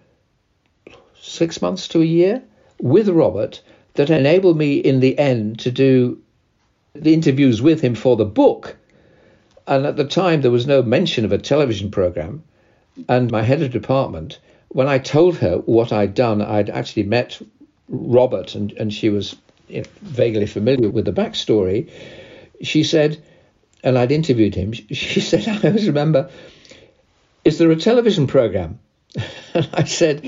six 1.30 1.62
months 1.62 1.88
to 1.90 2.02
a 2.02 2.06
year 2.06 2.42
with 2.82 3.10
Robert 3.10 3.62
that 3.96 4.10
enabled 4.10 4.58
me 4.58 4.78
in 4.78 5.00
the 5.00 5.18
end 5.18 5.60
to 5.60 5.72
do 5.72 6.20
the 6.94 7.14
interviews 7.14 7.62
with 7.62 7.82
him 7.82 7.96
for 7.96 8.16
the 8.16 8.26
book. 8.26 8.78
And 9.68 9.86
at 9.86 9.98
the 9.98 10.06
time, 10.06 10.42
there 10.42 10.52
was 10.52 10.68
no 10.68 10.82
mention 10.82 11.26
of 11.26 11.32
a 11.32 11.38
television 11.38 11.92
program. 11.92 12.44
And 13.08 13.32
my 13.32 13.44
head 13.44 13.62
of 13.62 13.72
department, 13.72 14.40
when 14.70 14.88
I 14.88 14.98
told 14.98 15.38
her 15.38 15.58
what 15.58 15.94
I'd 15.94 16.14
done, 16.14 16.42
I'd 16.42 16.70
actually 16.70 17.04
met 17.04 17.40
Robert, 17.88 18.56
and, 18.56 18.72
and 18.74 18.94
she 18.94 19.10
was 19.10 19.36
you 19.68 19.82
know, 19.82 19.88
vaguely 20.02 20.46
familiar 20.46 20.90
with 20.90 21.06
the 21.06 21.14
backstory. 21.14 21.90
She 22.62 22.84
said, 22.84 23.22
and 23.84 23.98
I'd 23.98 24.12
interviewed 24.12 24.56
him, 24.56 24.74
she 24.92 25.22
said, 25.22 25.48
I 25.48 25.68
always 25.68 25.88
remember, 25.88 26.30
is 27.46 27.58
there 27.58 27.72
a 27.72 27.76
television 27.76 28.28
program? 28.28 28.80
And 29.56 29.68
I 29.74 29.86
said, 29.86 30.24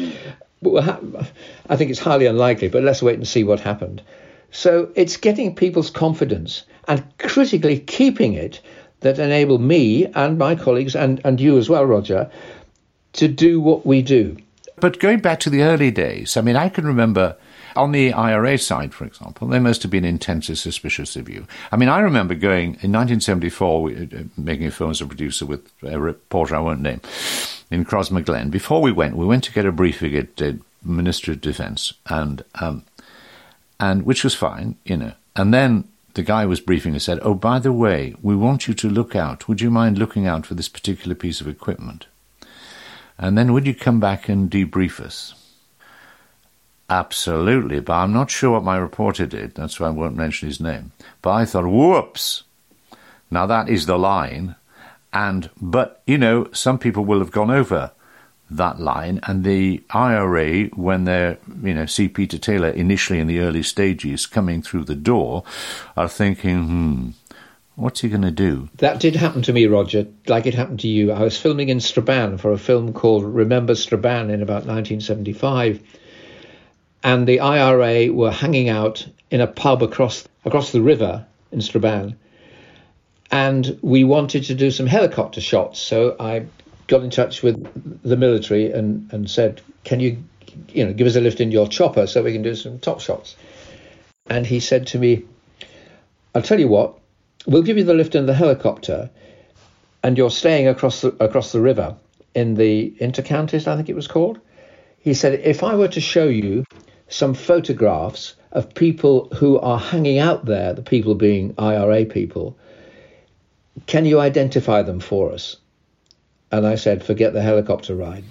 I 0.64 1.76
think 1.76 1.90
it's 1.90 2.00
highly 2.00 2.28
unlikely, 2.28 2.68
but 2.68 2.84
let's 2.84 3.02
wait 3.02 3.16
and 3.16 3.28
see 3.28 3.44
what 3.44 3.60
happened. 3.60 4.02
So 4.52 4.92
it's 4.96 5.18
getting 5.18 5.56
people's 5.56 5.90
confidence 5.90 6.64
and 6.88 7.04
critically 7.18 7.80
keeping 7.80 8.34
it 8.34 8.62
that 9.00 9.18
enable 9.18 9.58
me 9.58 10.06
and 10.06 10.38
my 10.38 10.56
colleagues 10.56 10.96
and, 10.96 11.22
and 11.24 11.40
you 11.40 11.58
as 11.58 11.70
well, 11.70 11.86
Roger, 11.86 12.30
to 13.14 13.28
do 13.28 13.60
what 13.60 13.86
we 13.86 14.02
do. 14.02 14.38
But 14.76 15.00
going 15.00 15.20
back 15.20 15.40
to 15.42 15.50
the 15.50 15.64
early 15.64 15.90
days, 15.90 16.38
I 16.38 16.42
mean, 16.42 16.56
I 16.56 16.70
can 16.70 16.86
remember 16.86 17.36
on 17.76 17.92
the 17.92 18.14
IRA 18.14 18.58
side, 18.58 18.94
for 18.94 19.06
example, 19.06 19.48
they 19.48 19.60
must 19.60 19.82
have 19.82 19.92
been 19.92 20.06
intensely 20.06 20.56
suspicious 20.56 21.16
of 21.16 21.30
you. 21.30 21.48
I 21.72 21.78
mean, 21.78 21.90
I 21.90 22.00
remember 22.00 22.36
going 22.36 22.78
in 22.82 22.92
1974, 22.92 23.90
uh, 23.90 23.94
making 24.38 24.68
a 24.68 24.72
film 24.72 24.92
as 24.92 25.02
a 25.02 25.06
producer 25.06 25.46
with 25.46 25.72
a 25.84 26.00
reporter 26.00 26.56
I 26.56 26.60
won't 26.60 26.82
name 26.82 27.02
in 27.72 27.86
Crossmaglen. 27.86 28.52
Before 28.52 28.82
we 28.82 28.92
went, 28.92 29.16
we 29.16 29.26
went 29.26 29.46
to 29.46 29.54
get 29.54 29.66
a 29.66 29.72
briefing 29.72 30.16
at 30.16 30.36
the 30.36 30.60
Ministry 30.84 31.34
of 31.34 31.42
Defence, 31.42 31.94
and 32.08 32.44
um, 32.56 32.84
and 33.80 34.04
which 34.04 34.24
was 34.24 34.36
fine, 34.36 34.76
you 34.86 34.98
know. 34.98 35.14
And 35.36 35.54
then 35.54 35.86
the 36.14 36.24
guy 36.24 36.46
was 36.46 36.60
briefing 36.60 36.94
and 36.94 37.02
said, 37.02 37.20
"Oh, 37.22 37.34
by 37.34 37.60
the 37.60 37.72
way, 37.72 38.14
we 38.22 38.36
want 38.36 38.68
you 38.68 38.74
to 38.74 38.90
look 38.90 39.16
out. 39.16 39.48
Would 39.48 39.62
you 39.62 39.72
mind 39.72 39.98
looking 39.98 40.28
out 40.28 40.46
for 40.46 40.54
this 40.54 40.70
particular 40.70 41.16
piece 41.16 41.40
of 41.40 41.48
equipment? 41.48 42.08
And 43.18 43.38
then 43.38 43.54
would 43.54 43.66
you 43.66 43.74
come 43.74 44.00
back 44.00 44.28
and 44.28 44.52
debrief 44.52 45.00
us?" 45.00 45.34
Absolutely, 46.90 47.80
but 47.80 47.94
I'm 47.94 48.12
not 48.12 48.30
sure 48.30 48.52
what 48.52 48.66
my 48.66 48.76
reporter 48.76 49.26
did. 49.26 49.56
That's 49.56 49.80
why 49.80 49.88
I 49.88 49.92
won't 49.92 50.18
mention 50.18 50.50
his 50.50 50.60
name. 50.60 50.92
But 51.22 51.32
I 51.32 51.46
thought, 51.46 51.66
whoops! 51.66 52.44
Now 53.30 53.46
that 53.46 53.70
is 53.70 53.86
the 53.86 53.98
line 53.98 54.56
and, 55.14 55.50
but, 55.62 56.02
you 56.06 56.18
know, 56.18 56.48
some 56.52 56.78
people 56.78 57.06
will 57.06 57.20
have 57.20 57.32
gone 57.32 57.52
over 57.52 57.92
that 58.50 58.80
line, 58.80 59.20
and 59.24 59.44
the 59.44 59.82
IRA, 59.92 60.66
when 60.68 61.06
they're, 61.06 61.38
you 61.64 61.74
know, 61.74 61.86
see 61.86 62.08
Peter 62.08 62.38
Taylor 62.38 62.70
initially 62.70 63.20
in 63.20 63.28
the 63.28 63.40
early 63.40 63.64
stages 63.64 64.26
coming 64.26 64.62
through 64.62 64.84
the 64.84 64.96
door, 64.96 65.44
are 65.96 66.10
thinking, 66.10 66.68
hmm, 66.68 67.10
what's 67.76 68.02
he 68.02 68.10
going 68.10 68.22
to 68.22 68.32
do? 68.32 68.70
That 68.78 69.00
did 69.00 69.16
happen 69.16 69.42
to 69.44 69.54
me, 69.54 69.66
Roger, 69.66 70.06
like 70.28 70.46
it 70.46 70.54
happened 70.54 70.82
to 70.82 70.88
you. 70.88 71.12
I 71.12 71.22
was 71.22 71.40
filming 71.40 71.70
in 71.70 71.80
Strabane 71.80 72.38
for 72.38 72.52
a 72.52 72.58
film 72.58 72.94
called 72.94 73.24
Remember 73.24 73.74
Strabane 73.74 74.30
in 74.30 74.42
about 74.42 74.66
1975, 74.66 75.82
and 77.04 77.28
the 77.28 77.40
IRA 77.40 78.12
were 78.12 78.32
hanging 78.32 78.70
out 78.70 79.08
in 79.32 79.42
a 79.42 79.48
pub 79.48 79.82
across 79.82 80.28
across 80.44 80.72
the 80.72 80.82
river 80.82 81.26
in 81.52 81.62
Strabane. 81.62 82.18
And 83.32 83.80
we 83.82 84.04
wanted 84.04 84.44
to 84.46 84.56
do 84.56 84.72
some 84.72 84.86
helicopter 84.86 85.42
shots. 85.42 85.80
So 85.80 86.16
I 86.20 86.46
got 86.88 87.04
in 87.04 87.10
touch 87.10 87.42
with 87.42 88.02
the 88.04 88.18
military 88.18 88.72
and, 88.72 89.12
and 89.14 89.30
said, 89.30 89.62
Can 89.86 90.00
you 90.00 90.24
you 90.68 90.86
know 90.86 90.94
give 90.94 91.08
us 91.08 91.16
a 91.16 91.22
lift 91.22 91.40
in 91.40 91.52
your 91.52 91.68
chopper 91.68 92.08
so 92.08 92.22
we 92.22 92.34
can 92.34 92.44
do 92.44 92.56
some 92.56 92.80
top 92.80 93.00
shots? 93.00 93.36
And 94.28 94.46
he 94.46 94.60
said 94.60 94.88
to 94.88 95.00
me, 95.00 95.24
I'll 96.36 96.42
tell 96.42 96.60
you 96.60 96.68
what, 96.68 97.00
we'll 97.46 97.64
give 97.64 97.78
you 97.78 97.84
the 97.84 97.94
lift 97.94 98.16
in 98.16 98.26
the 98.26 98.34
helicopter 98.34 99.10
and 100.04 100.18
you're 100.18 100.32
staying 100.32 100.68
across 100.68 101.02
the 101.02 101.10
across 101.24 101.52
the 101.52 101.62
river 101.62 101.96
in 102.34 102.56
the 102.56 102.92
intercounties, 103.00 103.68
I 103.68 103.76
think 103.76 103.90
it 103.90 103.96
was 103.96 104.08
called. 104.08 104.40
He 105.00 105.14
said, 105.14 105.40
if 105.44 105.64
I 105.64 105.76
were 105.76 105.88
to 105.90 106.02
show 106.02 106.26
you 106.26 106.64
some 107.10 107.34
photographs 107.34 108.36
of 108.52 108.74
people 108.74 109.30
who 109.36 109.60
are 109.60 109.80
hanging 109.80 110.20
out 110.20 110.46
there, 110.46 110.74
the 110.74 110.82
people 110.82 111.16
being 111.16 111.54
IRA 111.58 112.06
people, 112.06 112.58
can 113.88 114.06
you 114.06 114.20
identify 114.20 114.82
them 114.82 115.00
for 115.00 115.32
us? 115.32 115.58
And 116.52 116.68
I 116.68 116.76
said, 116.76 117.04
forget 117.04 117.34
the 117.34 117.42
helicopter 117.42 117.96
ride. 117.96 118.26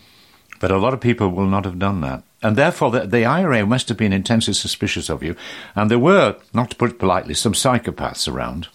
But 0.60 0.70
a 0.70 0.78
lot 0.78 0.92
of 0.92 1.00
people 1.00 1.30
will 1.30 1.46
not 1.46 1.64
have 1.64 1.78
done 1.78 2.02
that. 2.02 2.22
And 2.42 2.56
therefore, 2.56 2.90
the, 2.90 3.06
the, 3.06 3.24
IRA 3.24 3.64
must 3.66 3.88
have 3.88 3.96
been 3.96 4.12
intensely 4.12 4.54
suspicious 4.54 5.08
of 5.08 5.22
you. 5.22 5.36
And 5.74 5.90
there 5.90 5.98
were, 5.98 6.36
not 6.52 6.70
to 6.70 6.76
put 6.76 6.90
it 6.90 6.98
politely, 6.98 7.34
some 7.34 7.54
psychopaths 7.54 8.30
around, 8.30 8.68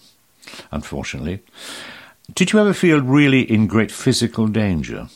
unfortunately. 0.72 1.42
Did 2.34 2.52
you 2.52 2.58
ever 2.58 2.72
feel 2.72 3.00
really 3.00 3.42
in 3.42 3.68
great 3.68 3.92
physical 3.92 4.48
danger? 4.48 5.08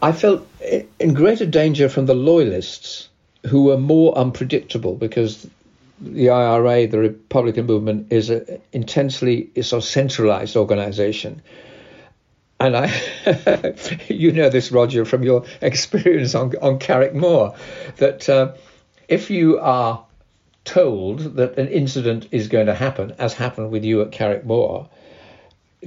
I 0.00 0.12
felt 0.12 0.46
in 0.98 1.14
greater 1.14 1.46
danger 1.46 1.88
from 1.88 2.06
the 2.06 2.14
loyalists 2.14 3.08
who 3.46 3.64
were 3.64 3.78
more 3.78 4.16
unpredictable 4.16 4.94
because 4.96 5.46
the 6.00 6.30
IRA, 6.30 6.86
the 6.86 6.98
Republican 6.98 7.66
movement, 7.66 8.12
is 8.12 8.30
an 8.30 8.60
intensely 8.72 9.50
sort 9.62 9.82
of 9.82 9.88
centralized 9.88 10.56
organization. 10.56 11.42
And 12.60 12.76
I, 12.76 12.86
you 14.08 14.32
know 14.32 14.48
this, 14.48 14.72
Roger, 14.72 15.04
from 15.04 15.22
your 15.22 15.44
experience 15.60 16.34
on, 16.34 16.54
on 16.62 16.78
Carrickmore, 16.78 17.56
that 17.96 18.28
uh, 18.28 18.54
if 19.08 19.30
you 19.30 19.58
are 19.58 20.04
told 20.64 21.36
that 21.36 21.58
an 21.58 21.68
incident 21.68 22.28
is 22.30 22.48
going 22.48 22.66
to 22.66 22.74
happen, 22.74 23.14
as 23.18 23.34
happened 23.34 23.70
with 23.70 23.84
you 23.84 24.00
at 24.02 24.12
Carrickmore, 24.12 24.88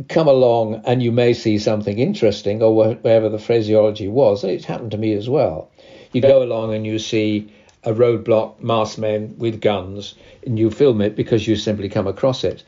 come 0.09 0.27
along 0.27 0.83
and 0.85 1.01
you 1.01 1.11
may 1.11 1.33
see 1.33 1.57
something 1.57 1.97
interesting 1.97 2.61
or 2.61 2.75
whatever 2.75 3.29
the 3.29 3.39
phraseology 3.39 4.07
was. 4.07 4.43
And 4.43 4.53
It's 4.53 4.65
happened 4.65 4.91
to 4.91 4.97
me 4.97 5.13
as 5.13 5.27
well. 5.27 5.71
You 6.11 6.21
go 6.21 6.43
along 6.43 6.73
and 6.73 6.85
you 6.85 6.99
see 6.99 7.51
a 7.88 7.94
roadblock, 7.94 8.62
masked 8.62 9.00
men 9.00 9.36
with 9.38 9.62
guns, 9.62 10.13
and 10.46 10.60
you 10.60 10.70
film 10.70 11.00
it 11.00 11.15
because 11.15 11.48
you 11.48 11.56
simply 11.56 11.88
come 11.88 12.06
across 12.06 12.44
it. 12.44 12.62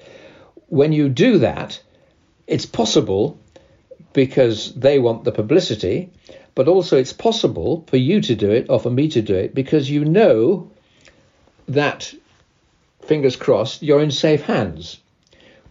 When 0.68 0.94
you 0.94 1.10
do 1.10 1.40
that, 1.40 1.82
it's 2.48 2.66
possible 2.66 3.38
because 4.14 4.74
they 4.76 4.98
want 4.98 5.26
the 5.26 5.34
publicity, 5.34 6.10
but 6.56 6.70
also 6.70 6.98
it's 6.98 7.12
possible 7.12 7.84
for 7.88 7.98
you 7.98 8.22
to 8.22 8.34
do 8.34 8.50
it 8.50 8.68
or 8.70 8.80
for 8.80 8.90
me 8.90 9.10
to 9.10 9.22
do 9.22 9.36
it 9.36 9.54
because 9.54 9.90
you 9.90 10.06
know 10.06 10.72
that, 11.68 12.14
fingers 13.02 13.36
crossed, 13.36 13.84
you're 13.84 14.02
in 14.02 14.12
safe 14.12 14.44
hands. 14.44 15.02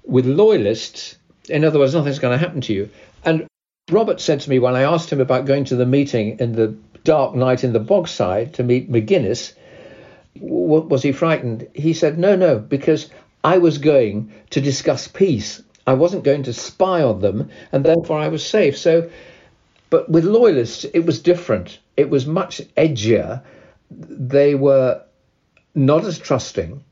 With 0.05 0.27
loyalists, 0.27 1.17
in 1.49 1.65
other 1.65 1.79
words, 1.79 1.95
nothing's 1.95 2.19
going 2.19 2.39
to 2.39 2.47
happen 2.47 2.61
to 2.63 2.75
you. 2.75 2.91
And 3.25 3.47
Robert 3.91 4.21
said 4.21 4.41
to 4.41 4.51
me 4.51 4.59
when 4.59 4.77
I 4.77 4.83
asked 4.83 5.11
him 5.11 5.21
about 5.21 5.47
going 5.47 5.65
to 5.65 5.77
the 5.77 5.87
meeting 5.87 6.39
in 6.39 6.53
the 6.53 6.77
dark 7.05 7.35
night 7.35 7.65
in 7.65 7.73
the 7.73 7.81
bogside 7.81 8.55
to 8.55 8.63
meet 8.63 8.91
McGuinness, 8.91 9.55
was 10.41 11.03
he 11.03 11.13
frightened? 11.13 11.67
He 11.75 11.93
said, 11.93 12.19
no, 12.19 12.37
no, 12.37 12.59
because 12.59 13.11
I 13.43 13.59
was 13.59 13.79
going 13.79 14.33
to 14.51 14.61
discuss 14.61 15.09
peace. 15.09 15.63
I 15.87 15.95
wasn't 15.95 16.25
going 16.25 16.43
to 16.45 16.53
spy 16.53 17.03
on 17.03 17.21
them, 17.21 17.51
and 17.73 17.85
therefore 17.85 18.19
I 18.19 18.29
was 18.29 18.47
safe. 18.47 18.77
So, 18.77 19.11
but 19.91 20.09
with 20.11 20.25
loyalists, 20.25 20.85
it 20.85 21.07
was 21.07 21.21
different. 21.21 21.79
It 21.97 22.11
was 22.11 22.27
much 22.27 22.61
edgier. 22.77 23.43
They 23.91 24.55
were 24.55 25.03
not 25.75 26.05
as 26.05 26.19
trusting. 26.19 26.85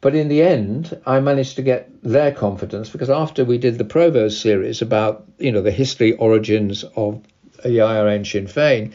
But 0.00 0.14
in 0.14 0.28
the 0.28 0.42
end, 0.42 1.00
I 1.06 1.20
managed 1.20 1.56
to 1.56 1.62
get 1.62 1.90
their 2.02 2.30
confidence 2.30 2.90
because 2.90 3.08
after 3.08 3.44
we 3.44 3.56
did 3.56 3.78
the 3.78 3.84
Provos 3.84 4.32
series 4.32 4.82
about, 4.82 5.24
you 5.38 5.50
know, 5.50 5.62
the 5.62 5.70
history 5.70 6.12
origins 6.12 6.84
of 6.94 7.22
the 7.64 7.80
IRA 7.80 8.12
and 8.12 8.26
Sinn 8.26 8.46
Féin, 8.46 8.92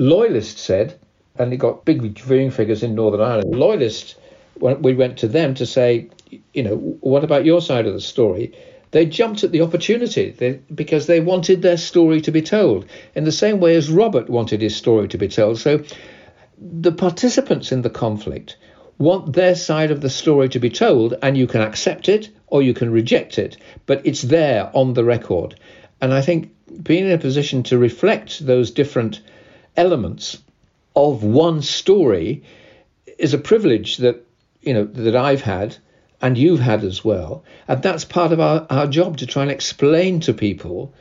Loyalists 0.00 0.62
said, 0.62 0.98
and 1.38 1.52
it 1.52 1.58
got 1.58 1.84
big 1.84 2.00
viewing 2.18 2.50
figures 2.50 2.82
in 2.82 2.94
Northern 2.94 3.20
Ireland. 3.20 3.54
Loyalists, 3.54 4.14
when 4.54 4.80
we 4.80 4.94
went 4.94 5.18
to 5.18 5.28
them 5.28 5.52
to 5.56 5.66
say, 5.66 6.08
you 6.54 6.62
know, 6.62 6.76
what 7.00 7.22
about 7.22 7.44
your 7.44 7.60
side 7.60 7.86
of 7.86 7.92
the 7.92 8.00
story? 8.00 8.56
They 8.92 9.04
jumped 9.04 9.44
at 9.44 9.52
the 9.52 9.60
opportunity 9.60 10.30
they, 10.30 10.58
because 10.74 11.06
they 11.06 11.20
wanted 11.20 11.60
their 11.60 11.76
story 11.76 12.22
to 12.22 12.30
be 12.30 12.40
told 12.40 12.86
in 13.14 13.24
the 13.24 13.30
same 13.30 13.60
way 13.60 13.76
as 13.76 13.90
Robert 13.90 14.30
wanted 14.30 14.62
his 14.62 14.74
story 14.74 15.06
to 15.08 15.18
be 15.18 15.28
told. 15.28 15.58
So 15.58 15.84
the 16.58 16.92
participants 16.92 17.70
in 17.70 17.82
the 17.82 17.90
conflict 17.90 18.56
want 18.96 19.34
their 19.34 19.54
side 19.54 19.90
of 19.90 20.00
the 20.00 20.08
story 20.08 20.48
to 20.48 20.58
be 20.58 20.70
told, 20.70 21.14
and 21.20 21.36
you 21.36 21.46
can 21.46 21.60
accept 21.60 22.08
it 22.08 22.30
or 22.46 22.62
you 22.62 22.72
can 22.72 22.90
reject 22.90 23.38
it, 23.38 23.58
but 23.84 24.00
it's 24.06 24.22
there 24.22 24.70
on 24.72 24.94
the 24.94 25.04
record. 25.04 25.60
And 26.00 26.14
I 26.14 26.22
think 26.22 26.54
being 26.82 27.04
in 27.04 27.12
a 27.12 27.18
position 27.18 27.62
to 27.64 27.76
reflect 27.76 28.46
those 28.46 28.70
different 28.70 29.20
elements 29.80 30.36
of 30.94 31.24
one 31.24 31.62
story 31.62 32.42
is 33.18 33.32
a 33.32 33.38
privilege 33.38 33.96
that 33.96 34.26
you 34.60 34.74
know 34.74 34.84
that 34.84 35.16
I've 35.16 35.40
had 35.40 35.76
and 36.20 36.36
you've 36.36 36.60
had 36.60 36.84
as 36.84 37.02
well. 37.02 37.44
And 37.66 37.82
that's 37.82 38.04
part 38.04 38.32
of 38.32 38.40
our, 38.40 38.66
our 38.68 38.86
job 38.86 39.16
to 39.18 39.26
try 39.26 39.42
and 39.42 39.50
explain 39.50 40.20
to 40.20 40.34
people 40.34 40.92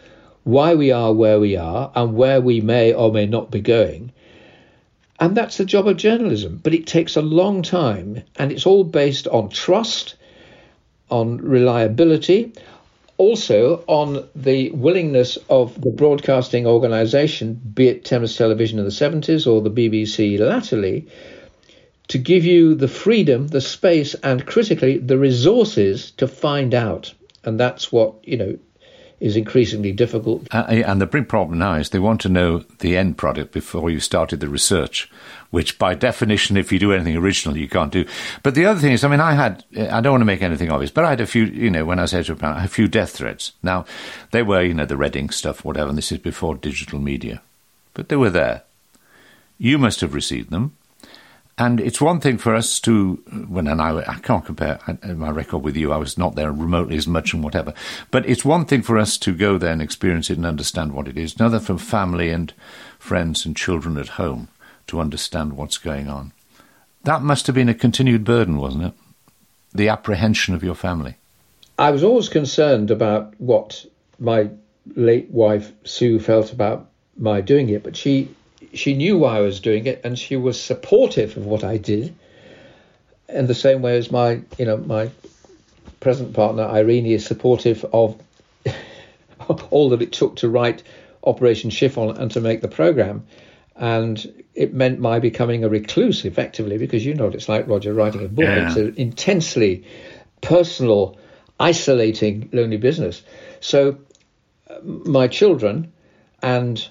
why 0.44 0.76
we 0.76 0.92
are 0.92 1.12
where 1.13 1.42
we 1.42 1.58
are 1.58 1.92
and 1.94 2.15
where 2.15 2.39
we 2.39 2.62
may 2.62 2.94
or 2.94 3.12
may 3.12 3.26
not 3.26 3.52
be 3.52 3.60
going. 3.60 4.13
And 5.20 5.36
that's 5.36 5.58
the 5.58 5.65
job 5.65 5.86
of 5.89 5.98
journalism. 5.98 6.62
But 6.63 6.74
it 6.74 6.88
takes 6.88 7.18
a 7.18 7.22
long 7.22 7.62
time 7.62 8.24
and 8.38 8.50
it's 8.50 8.65
all 8.65 8.86
based 8.86 9.28
on 9.28 9.50
trust, 9.50 10.15
on 11.10 11.38
reliability, 11.38 12.54
also 13.19 13.84
on 13.86 14.27
the 14.34 14.71
willingness 14.71 15.38
of 15.49 15.79
the 15.82 15.91
broadcasting 15.91 16.65
organisation, 16.65 17.53
be 17.73 17.89
it 17.89 18.05
Thames 18.05 18.36
Television 18.36 18.79
in 18.79 18.86
the 18.86 18.91
70s 18.91 19.45
or 19.45 19.62
the 19.62 19.69
BBC 19.69 20.39
latterly, 20.39 21.05
to 22.08 22.17
give 22.17 22.45
you 22.45 22.73
the 22.73 22.88
freedom, 22.88 23.49
the 23.49 23.62
space, 23.62 24.15
and 24.15 24.47
critically, 24.47 24.97
the 24.97 25.17
resources 25.17 26.12
to 26.12 26.27
find 26.27 26.73
out. 26.73 27.13
And 27.43 27.60
that's 27.60 27.91
what, 27.91 28.15
you 28.27 28.38
know, 28.38 28.58
is 29.19 29.36
increasingly 29.36 29.91
difficult. 29.91 30.47
Uh, 30.51 30.65
and 30.69 31.01
the 31.01 31.05
big 31.05 31.27
problem 31.27 31.60
now 31.60 31.73
is 31.73 31.89
they 31.89 31.99
want 31.99 32.21
to 32.21 32.29
know 32.29 32.60
the 32.79 32.95
end 32.95 33.17
product 33.17 33.51
before 33.51 33.89
you 33.89 33.99
started 33.99 34.39
the 34.39 34.47
research, 34.47 35.10
which 35.51 35.77
by 35.77 35.93
definition, 35.93 36.58
if 36.58 36.71
you 36.71 36.79
do 36.79 36.93
anything 36.93 37.17
original, 37.17 37.58
you 37.58 37.67
can't 37.67 37.91
do. 37.91 38.05
But 38.43 38.55
the 38.55 38.65
other 38.65 38.79
thing 38.79 38.93
is, 38.93 39.03
I 39.03 39.10
mean, 39.10 39.19
I 39.19 39.34
had, 39.34 39.63
I 39.75 40.01
don't 40.01 40.13
want 40.13 40.21
to 40.21 40.25
make 40.25 40.41
anything 40.41 40.71
obvious, 40.71 40.91
but 40.91 41.05
I 41.05 41.10
had 41.10 41.21
a 41.21 41.27
few, 41.27 41.45
you 41.45 41.69
know, 41.69 41.86
when 41.86 41.99
I 41.99 42.03
I 42.03 42.08
had 42.08 42.29
a 42.29 42.67
few 42.67 42.88
death 42.88 43.12
threats. 43.12 43.51
Now, 43.62 43.86
they 44.32 44.43
were, 44.43 44.62
you 44.62 44.73
know, 44.73 44.86
the 44.86 44.97
red 44.97 45.15
ink 45.15 45.34
stuff, 45.34 45.65
whatever, 45.65 45.89
and 45.89 45.97
this 45.97 46.12
is 46.12 46.19
before 46.19 46.55
digital 46.55 46.99
media. 46.99 47.41
But 47.93 48.10
they 48.10 48.15
were 48.15 48.29
there. 48.29 48.63
You 49.58 49.77
must 49.77 50.01
have 50.01 50.13
received 50.13 50.49
them. 50.49 50.77
And 51.60 51.82
it's 51.82 52.00
one 52.00 52.22
thing 52.22 52.38
for 52.38 52.56
us 52.56 52.80
to, 52.82 53.15
when 53.50 53.67
and 53.67 53.82
I, 53.82 53.98
I 53.98 54.19
can't 54.19 54.45
compare 54.45 54.80
my 55.04 55.30
record 55.30 55.58
with 55.58 55.76
you. 55.76 55.91
I 55.91 55.98
was 55.98 56.17
not 56.17 56.36
there 56.36 56.54
remotely 56.54 56.95
as 56.95 57.06
much 57.06 57.34
and 57.34 57.43
whatever. 57.43 57.74
But 58.12 58.26
it's 58.30 58.45
one 58.45 58.63
thing 58.63 58.82
for 58.82 58.98
us 58.98 59.17
to 59.17 59.36
go 59.36 59.58
there 59.58 59.74
and 59.74 59.82
experience 59.82 60.30
it 60.30 60.38
and 60.38 60.45
understand 60.45 60.93
what 60.93 61.10
it 61.10 61.17
is. 61.17 61.36
Another 61.36 61.60
for 61.60 61.78
family 61.78 62.30
and 62.30 62.54
friends 62.98 63.45
and 63.45 63.58
children 63.58 63.98
at 63.98 64.08
home 64.08 64.48
to 64.88 65.02
understand 65.02 65.58
what's 65.58 65.78
going 65.78 66.08
on. 66.08 66.32
That 67.04 67.24
must 67.24 67.45
have 67.48 67.56
been 67.56 67.67
a 67.67 67.74
continued 67.74 68.24
burden, 68.24 68.58
wasn't 68.58 68.86
it? 68.86 68.93
The 69.74 69.89
apprehension 69.89 70.56
of 70.56 70.63
your 70.63 70.76
family. 70.76 71.17
I 71.78 71.91
was 71.91 72.04
always 72.06 72.30
concerned 72.30 72.89
about 72.89 73.34
what 73.38 73.86
my 74.17 74.50
late 74.95 75.30
wife 75.30 75.74
Sue 75.84 76.19
felt 76.19 76.54
about 76.54 76.88
my 77.17 77.41
doing 77.41 77.67
it, 77.67 77.84
but 77.84 77.98
she 77.98 78.34
she 78.73 78.93
knew 78.93 79.17
why 79.17 79.38
I 79.38 79.41
was 79.41 79.60
doing 79.60 79.86
it, 79.86 80.01
and 80.03 80.17
she 80.17 80.36
was 80.36 80.62
supportive 80.62 81.38
of 81.38 81.45
what 81.45 81.63
I 81.63 81.77
did. 81.77 82.15
In 83.27 83.47
the 83.47 83.55
same 83.55 83.82
way 83.82 83.97
as 83.97 84.12
my, 84.12 84.41
you 84.58 84.65
know, 84.65 84.77
my 84.77 85.10
present 85.99 86.34
partner 86.34 86.63
Irene 86.63 87.05
is 87.08 87.25
supportive 87.25 87.86
of 87.93 88.19
all 89.69 89.89
that 89.89 90.01
it 90.01 90.12
took 90.12 90.38
to 90.38 90.49
write 90.49 90.84
Operation 91.23 91.69
Chiffon 91.69 92.17
and 92.17 92.32
to 92.32 92.41
make 92.41 92.62
the 92.62 92.67
program. 92.67 93.25
And 93.75 94.43
it 94.55 94.73
meant 94.73 94.99
my 94.99 95.19
becoming 95.19 95.63
a 95.63 95.69
recluse 95.69 96.25
effectively, 96.25 96.77
because 96.77 97.05
you 97.05 97.13
know 97.13 97.25
what 97.25 97.36
it's 97.36 97.47
like, 97.47 97.67
Roger, 97.67 97.93
writing 97.93 98.25
a 98.25 98.27
book. 98.27 98.45
Yeah. 98.45 98.67
It's 98.67 98.75
an 98.75 98.93
intensely 98.97 99.86
personal, 100.41 101.17
isolating, 101.60 102.49
lonely 102.51 102.77
business. 102.77 103.21
So 103.62 103.97
uh, 104.69 104.79
my 104.84 105.27
children 105.27 105.91
and 106.41 106.86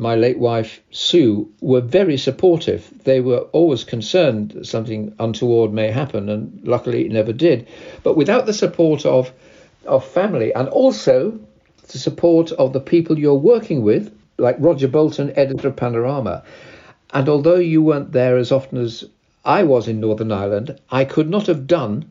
my 0.00 0.16
late 0.16 0.38
wife 0.38 0.80
Sue 0.90 1.52
were 1.60 1.82
very 1.82 2.16
supportive. 2.16 2.90
They 3.04 3.20
were 3.20 3.40
always 3.52 3.84
concerned 3.84 4.52
that 4.52 4.66
something 4.66 5.14
untoward 5.18 5.72
may 5.72 5.90
happen, 5.90 6.28
and 6.28 6.60
luckily 6.64 7.04
it 7.04 7.12
never 7.12 7.32
did. 7.32 7.68
But 8.02 8.16
without 8.16 8.46
the 8.46 8.54
support 8.54 9.04
of 9.04 9.32
of 9.86 10.04
family 10.04 10.52
and 10.54 10.68
also 10.68 11.38
the 11.88 11.98
support 11.98 12.52
of 12.52 12.72
the 12.72 12.80
people 12.80 13.18
you're 13.18 13.34
working 13.34 13.82
with, 13.82 14.14
like 14.38 14.56
Roger 14.58 14.88
Bolton, 14.88 15.32
editor 15.36 15.68
of 15.68 15.76
Panorama. 15.76 16.42
And 17.12 17.28
although 17.28 17.56
you 17.56 17.82
weren't 17.82 18.12
there 18.12 18.36
as 18.36 18.52
often 18.52 18.78
as 18.78 19.04
I 19.44 19.64
was 19.64 19.88
in 19.88 20.00
Northern 20.00 20.32
Ireland, 20.32 20.78
I 20.90 21.04
could 21.04 21.28
not 21.28 21.46
have 21.46 21.66
done 21.66 22.10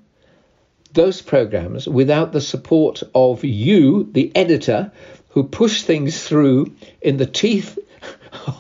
those 0.94 1.22
programs 1.22 1.88
without 1.88 2.34
the 2.34 2.42
support 2.42 3.04
of 3.14 3.44
you, 3.44 4.10
the 4.12 4.32
editor, 4.36 4.92
who 5.30 5.44
push 5.44 5.84
things 5.84 6.24
through 6.24 6.74
in 7.02 7.18
the 7.18 7.26
teeth 7.26 7.78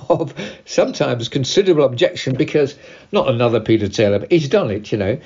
of 0.10 0.34
sometimes 0.65 1.29
considerable 1.29 1.84
objection 1.84 2.36
because 2.36 2.75
not 3.12 3.27
another 3.27 3.60
Peter 3.60 3.88
Taylor, 3.88 4.19
but 4.19 4.32
he's 4.32 4.49
done 4.49 4.71
it, 4.71 4.91
you 4.91 4.97
know. 4.97 5.19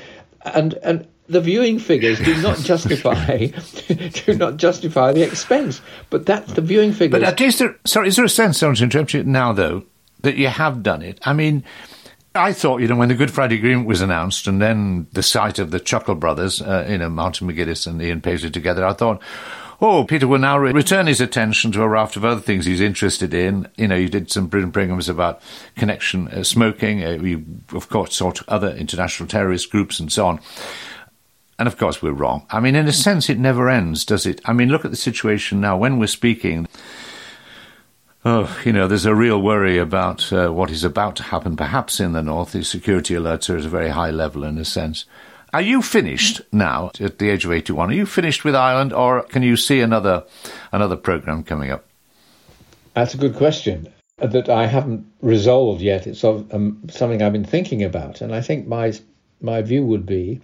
And 0.45 0.73
and 0.75 1.07
the 1.27 1.41
viewing 1.41 1.79
figures 1.79 2.19
do 2.19 2.41
not 2.41 2.57
justify 2.63 3.47
do 3.87 4.33
not 4.35 4.57
justify 4.57 5.11
the 5.13 5.23
expense. 5.23 5.81
But 6.09 6.25
that's 6.25 6.53
the 6.53 6.61
viewing 6.61 6.91
figures. 6.91 7.21
But 7.21 7.27
at 7.27 7.39
least, 7.39 7.59
there, 7.59 7.75
sorry, 7.85 8.09
is 8.09 8.15
there 8.15 8.25
a 8.25 8.29
sense, 8.29 8.59
sorry 8.59 8.75
to 8.75 8.83
interrupt 8.83 9.13
you 9.13 9.23
now, 9.23 9.53
though, 9.53 9.83
that 10.21 10.35
you 10.35 10.47
have 10.47 10.83
done 10.83 11.01
it? 11.01 11.19
I 11.23 11.33
mean, 11.33 11.63
I 12.35 12.51
thought, 12.53 12.81
you 12.81 12.87
know, 12.87 12.95
when 12.95 13.09
the 13.09 13.15
Good 13.15 13.31
Friday 13.31 13.55
Agreement 13.55 13.87
was 13.87 14.01
announced, 14.01 14.47
and 14.47 14.61
then 14.61 15.07
the 15.13 15.23
sight 15.23 15.59
of 15.59 15.71
the 15.71 15.79
Chuckle 15.79 16.15
brothers, 16.15 16.61
uh, 16.61 16.85
you 16.89 16.97
know, 16.97 17.09
Martin 17.09 17.47
McGuinness 17.47 17.87
and 17.87 18.01
Ian 18.01 18.21
Paisley 18.21 18.49
together, 18.49 18.85
I 18.85 18.93
thought, 18.93 19.21
oh, 19.83 20.05
Peter 20.05 20.27
will 20.27 20.39
now 20.39 20.57
re- 20.57 20.71
return 20.71 21.07
his 21.07 21.19
attention 21.19 21.71
to 21.73 21.83
a 21.83 21.87
raft 21.87 22.15
of 22.15 22.23
other 22.23 22.39
things 22.39 22.65
he's 22.65 22.79
interested 22.79 23.33
in. 23.33 23.67
You 23.75 23.89
know, 23.89 23.95
you 23.95 24.07
did 24.07 24.31
some 24.31 24.47
brilliant 24.47 24.73
programs 24.73 25.09
about 25.09 25.41
connection 25.75 26.29
uh, 26.29 26.43
smoking. 26.43 27.03
Uh, 27.03 27.11
you, 27.21 27.45
of 27.73 27.89
course, 27.89 28.15
sought 28.15 28.47
other 28.47 28.69
international 28.69 29.27
terrorist 29.27 29.69
groups 29.69 29.99
and 29.99 30.11
so 30.11 30.25
on. 30.27 30.39
And 31.59 31.67
of 31.67 31.77
course, 31.77 32.01
we're 32.01 32.13
wrong. 32.13 32.47
I 32.49 32.61
mean, 32.61 32.75
in 32.75 32.87
a 32.87 32.93
sense, 32.93 33.29
it 33.29 33.37
never 33.37 33.69
ends, 33.69 34.05
does 34.05 34.25
it? 34.25 34.41
I 34.45 34.53
mean, 34.53 34.69
look 34.69 34.85
at 34.85 34.91
the 34.91 34.97
situation 34.97 35.61
now. 35.61 35.77
When 35.77 35.99
we're 35.99 36.07
speaking, 36.07 36.67
oh, 38.25 38.57
you 38.65 38.71
know, 38.71 38.87
there's 38.87 39.05
a 39.05 39.13
real 39.13 39.41
worry 39.41 39.77
about 39.77 40.31
uh, 40.31 40.49
what 40.49 40.71
is 40.71 40.83
about 40.83 41.17
to 41.17 41.23
happen, 41.23 41.55
perhaps 41.55 41.99
in 41.99 42.13
the 42.13 42.23
north. 42.23 42.53
The 42.53 42.63
security 42.63 43.13
alerts 43.13 43.49
are 43.49 43.57
at 43.57 43.65
a 43.65 43.69
very 43.69 43.89
high 43.89 44.11
level, 44.11 44.43
in 44.45 44.57
a 44.57 44.65
sense. 44.65 45.05
Are 45.53 45.61
you 45.61 45.83
finished 45.83 46.41
now 46.51 46.91
at 46.99 47.19
the 47.19 47.29
age 47.29 47.45
of 47.45 47.51
81? 47.51 47.91
Are 47.91 47.93
you 47.93 48.07
finished 48.07 48.43
with 48.43 48.55
Ireland, 48.55 48.91
or 48.91 49.21
can 49.21 49.43
you 49.43 49.55
see 49.55 49.81
another 49.81 50.23
another 50.71 50.95
program 50.95 51.43
coming 51.43 51.69
up? 51.69 51.85
That's 52.95 53.13
a 53.13 53.17
good 53.17 53.35
question 53.35 53.87
that 54.17 54.49
I 54.49 54.65
haven't 54.65 55.05
resolved 55.21 55.81
yet. 55.81 56.07
It's 56.07 56.23
um, 56.23 56.81
something 56.89 57.21
I've 57.21 57.33
been 57.33 57.45
thinking 57.45 57.83
about, 57.83 58.21
and 58.21 58.33
I 58.33 58.41
think 58.41 58.67
my 58.67 58.93
my 59.41 59.61
view 59.61 59.85
would 59.85 60.07
be 60.07 60.41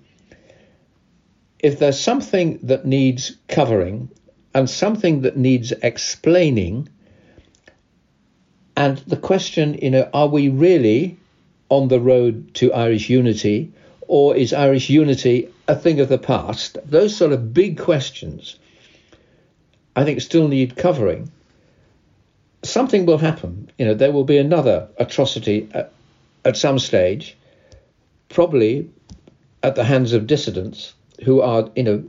if 1.60 1.80
there's 1.80 2.00
something 2.00 2.60
that 2.64 2.86
needs 2.86 3.36
covering 3.48 4.10
and 4.54 4.70
something 4.70 5.22
that 5.22 5.38
needs 5.38 5.72
explaining, 5.72 6.88
and 8.78 9.00
the 9.00 9.18
question, 9.18 9.74
you 9.82 9.90
know, 9.90 10.10
are 10.14 10.28
we 10.28 10.50
really 10.50 11.18
on 11.70 11.88
the 11.88 12.00
road 12.00 12.54
to 12.56 12.74
Irish 12.74 13.10
unity, 13.10 13.72
or 14.10 14.36
is 14.36 14.54
Irish 14.54 14.90
unity 14.90 15.48
a 15.68 15.76
thing 15.76 16.00
of 16.00 16.10
the 16.10 16.18
past? 16.18 16.80
Those 16.84 17.16
sort 17.16 17.32
of 17.32 17.54
big 17.54 17.78
questions, 17.78 18.58
I 19.96 20.04
think, 20.04 20.20
still 20.20 20.48
need 20.48 20.76
covering. 20.76 21.32
Something 22.64 23.06
will 23.06 23.20
happen. 23.20 23.70
You 23.78 23.86
know, 23.86 23.94
there 23.94 24.12
will 24.12 24.24
be 24.24 24.40
another 24.40 24.88
atrocity 24.98 25.70
at, 25.76 25.92
at 26.44 26.58
some 26.58 26.80
stage, 26.80 27.38
probably 28.30 28.90
at 29.62 29.76
the 29.76 29.84
hands 29.84 30.14
of 30.14 30.26
dissidents 30.26 30.96
who 31.24 31.42
are, 31.42 31.70
you 31.76 31.84
know, 31.84 32.04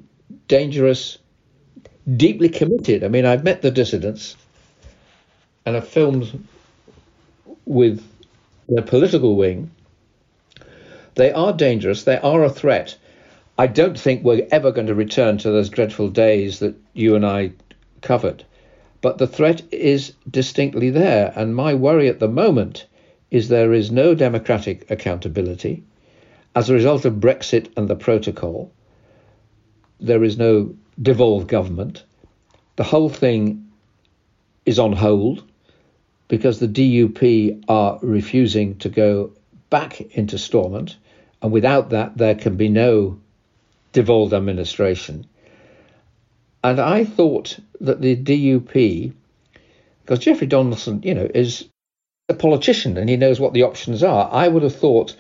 dangerous, 0.49 1.19
deeply 2.17 2.49
committed. 2.49 3.05
I 3.05 3.09
mean, 3.09 3.27
I've 3.27 3.45
met 3.45 3.61
the 3.61 3.71
dissidents 3.71 4.37
and 5.67 5.77
I've 5.77 5.87
filmed 5.87 6.49
with 7.67 8.03
their 8.71 8.85
political 8.85 9.37
wing. 9.37 9.71
They 11.15 11.33
are 11.33 11.53
dangerous, 11.53 12.05
they 12.05 12.19
are 12.19 12.45
a 12.45 12.51
threat. 12.51 12.97
I 13.59 13.67
don't 13.67 13.99
think 13.99 14.25
we're 14.25 14.47
ever 14.51 14.73
going 14.73 14.87
to 14.87 14.95
return 14.95 15.39
to 15.39 15.51
those 15.51 15.69
dreadful 15.69 16.09
days 16.09 16.61
that 16.61 16.75
you 16.95 17.15
and 17.15 17.27
I 17.27 17.53
covered. 18.01 18.45
But 19.01 19.19
the 19.19 19.27
threat 19.27 19.63
is 19.71 20.15
distinctly 20.31 20.91
there. 20.91 21.33
And 21.37 21.55
my 21.55 21.75
worry 21.75 22.09
at 22.09 22.21
the 22.21 22.29
moment 22.29 22.87
is 23.31 23.49
there 23.49 23.73
is 23.73 23.91
no 23.91 24.15
democratic 24.15 24.91
accountability 24.91 25.85
as 26.55 26.69
a 26.69 26.75
result 26.75 27.05
of 27.05 27.15
Brexit 27.15 27.69
and 27.77 27.89
the 27.89 27.97
protocol 27.97 28.73
there 30.01 30.25
is 30.25 30.39
no 30.39 30.75
devolved 31.01 31.49
government. 31.49 32.05
The 32.77 32.85
whole 32.85 33.09
thing 33.11 33.71
is 34.65 34.79
on 34.79 34.93
hold 34.93 35.45
because 36.29 36.59
the 36.59 36.69
DUP 36.69 37.65
are 37.69 37.99
refusing 38.03 38.79
to 38.79 38.89
go 38.89 39.33
back 39.71 40.01
into 40.01 40.37
Stormont, 40.39 40.97
and 41.41 41.53
without 41.53 41.91
that, 41.91 42.19
there 42.19 42.35
can 42.35 42.57
be 42.57 42.69
no 42.69 43.19
devolved 43.93 44.35
administration. 44.35 45.27
And 46.63 46.81
I 46.81 47.05
thought 47.05 47.59
that 47.81 48.03
the 48.03 48.17
DUP, 48.17 49.13
because 50.03 50.19
Jeffrey 50.19 50.47
Donaldson, 50.47 51.03
you 51.03 51.15
know, 51.15 51.29
is 51.35 51.67
a 52.29 52.35
politician 52.35 52.99
and 52.99 53.09
he 53.09 53.17
knows 53.17 53.41
what 53.41 53.55
the 53.55 53.63
options 53.63 54.03
are, 54.03 54.29
I 54.31 54.49
would 54.49 54.63
have 54.63 54.77
thought 54.77 55.17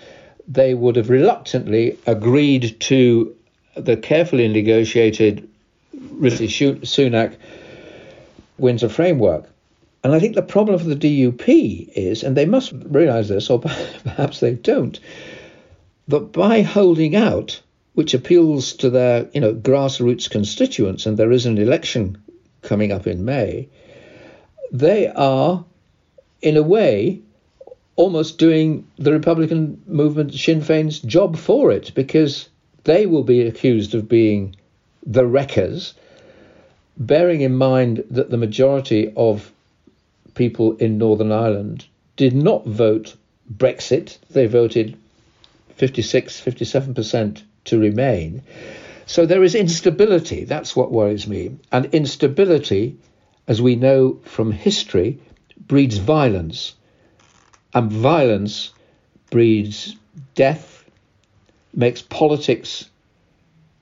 they 0.46 0.74
would 0.74 0.96
have 0.96 1.10
reluctantly 1.10 1.96
agreed 2.06 2.78
to 2.80 3.34
the 3.76 3.96
carefully 3.96 4.48
negotiated 4.48 5.48
Rishi 6.12 6.48
Sunak 6.48 7.36
Windsor 8.58 8.88
framework. 8.88 9.48
And 10.02 10.14
I 10.14 10.18
think 10.18 10.34
the 10.34 10.42
problem 10.42 10.78
for 10.78 10.86
the 10.86 10.96
DUP 10.96 11.90
is, 11.94 12.22
and 12.22 12.36
they 12.36 12.46
must 12.46 12.72
realise 12.72 13.28
this, 13.28 13.50
or 13.50 13.58
perhaps 14.04 14.40
they 14.40 14.54
don't, 14.54 14.98
that 16.08 16.32
by 16.32 16.62
holding 16.62 17.14
out, 17.14 17.60
which 17.94 18.14
appeals 18.14 18.72
to 18.74 18.88
their 18.88 19.28
you 19.34 19.40
know 19.40 19.54
grassroots 19.54 20.30
constituents, 20.30 21.04
and 21.04 21.16
there 21.16 21.32
is 21.32 21.44
an 21.44 21.58
election 21.58 22.16
coming 22.62 22.92
up 22.92 23.06
in 23.06 23.24
May, 23.24 23.68
they 24.72 25.08
are, 25.08 25.64
in 26.40 26.56
a 26.56 26.62
way, 26.62 27.20
almost 27.96 28.38
doing 28.38 28.86
the 28.96 29.12
Republican 29.12 29.82
movement 29.86 30.32
Sinn 30.32 30.62
Féin's 30.62 31.00
job 31.00 31.36
for 31.36 31.70
it, 31.70 31.92
because 31.94 32.48
they 32.84 33.04
will 33.04 33.24
be 33.24 33.42
accused 33.42 33.94
of 33.94 34.08
being 34.08 34.56
the 35.04 35.26
wreckers, 35.26 35.92
bearing 36.96 37.42
in 37.42 37.54
mind 37.54 38.04
that 38.10 38.30
the 38.30 38.36
majority 38.38 39.12
of 39.16 39.52
people 40.40 40.74
in 40.78 40.96
Northern 40.96 41.30
Ireland 41.30 41.84
did 42.16 42.34
not 42.34 42.64
vote 42.64 43.14
Brexit. 43.54 44.16
They 44.30 44.46
voted 44.46 44.96
56, 45.76 46.40
57% 46.40 47.42
to 47.66 47.78
remain. 47.78 48.42
So 49.04 49.26
there 49.26 49.44
is 49.44 49.54
instability. 49.54 50.44
That's 50.44 50.74
what 50.74 50.90
worries 50.90 51.28
me. 51.28 51.58
And 51.70 51.94
instability, 51.94 52.96
as 53.46 53.60
we 53.60 53.76
know 53.76 54.20
from 54.24 54.50
history, 54.50 55.20
breeds 55.58 55.98
violence. 55.98 56.72
And 57.74 57.92
violence 57.92 58.70
breeds 59.28 59.94
death, 60.34 60.86
makes 61.74 62.00
politics 62.00 62.88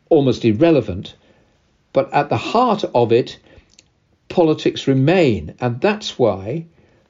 almost 0.08 0.44
irrelevant, 0.44 1.14
but 1.92 2.12
at 2.12 2.30
the 2.30 2.36
heart 2.36 2.82
of 2.96 3.12
it, 3.12 3.38
politics 4.28 4.86
remain. 4.86 5.54
And 5.60 5.80
that's 5.80 6.18
why 6.18 6.66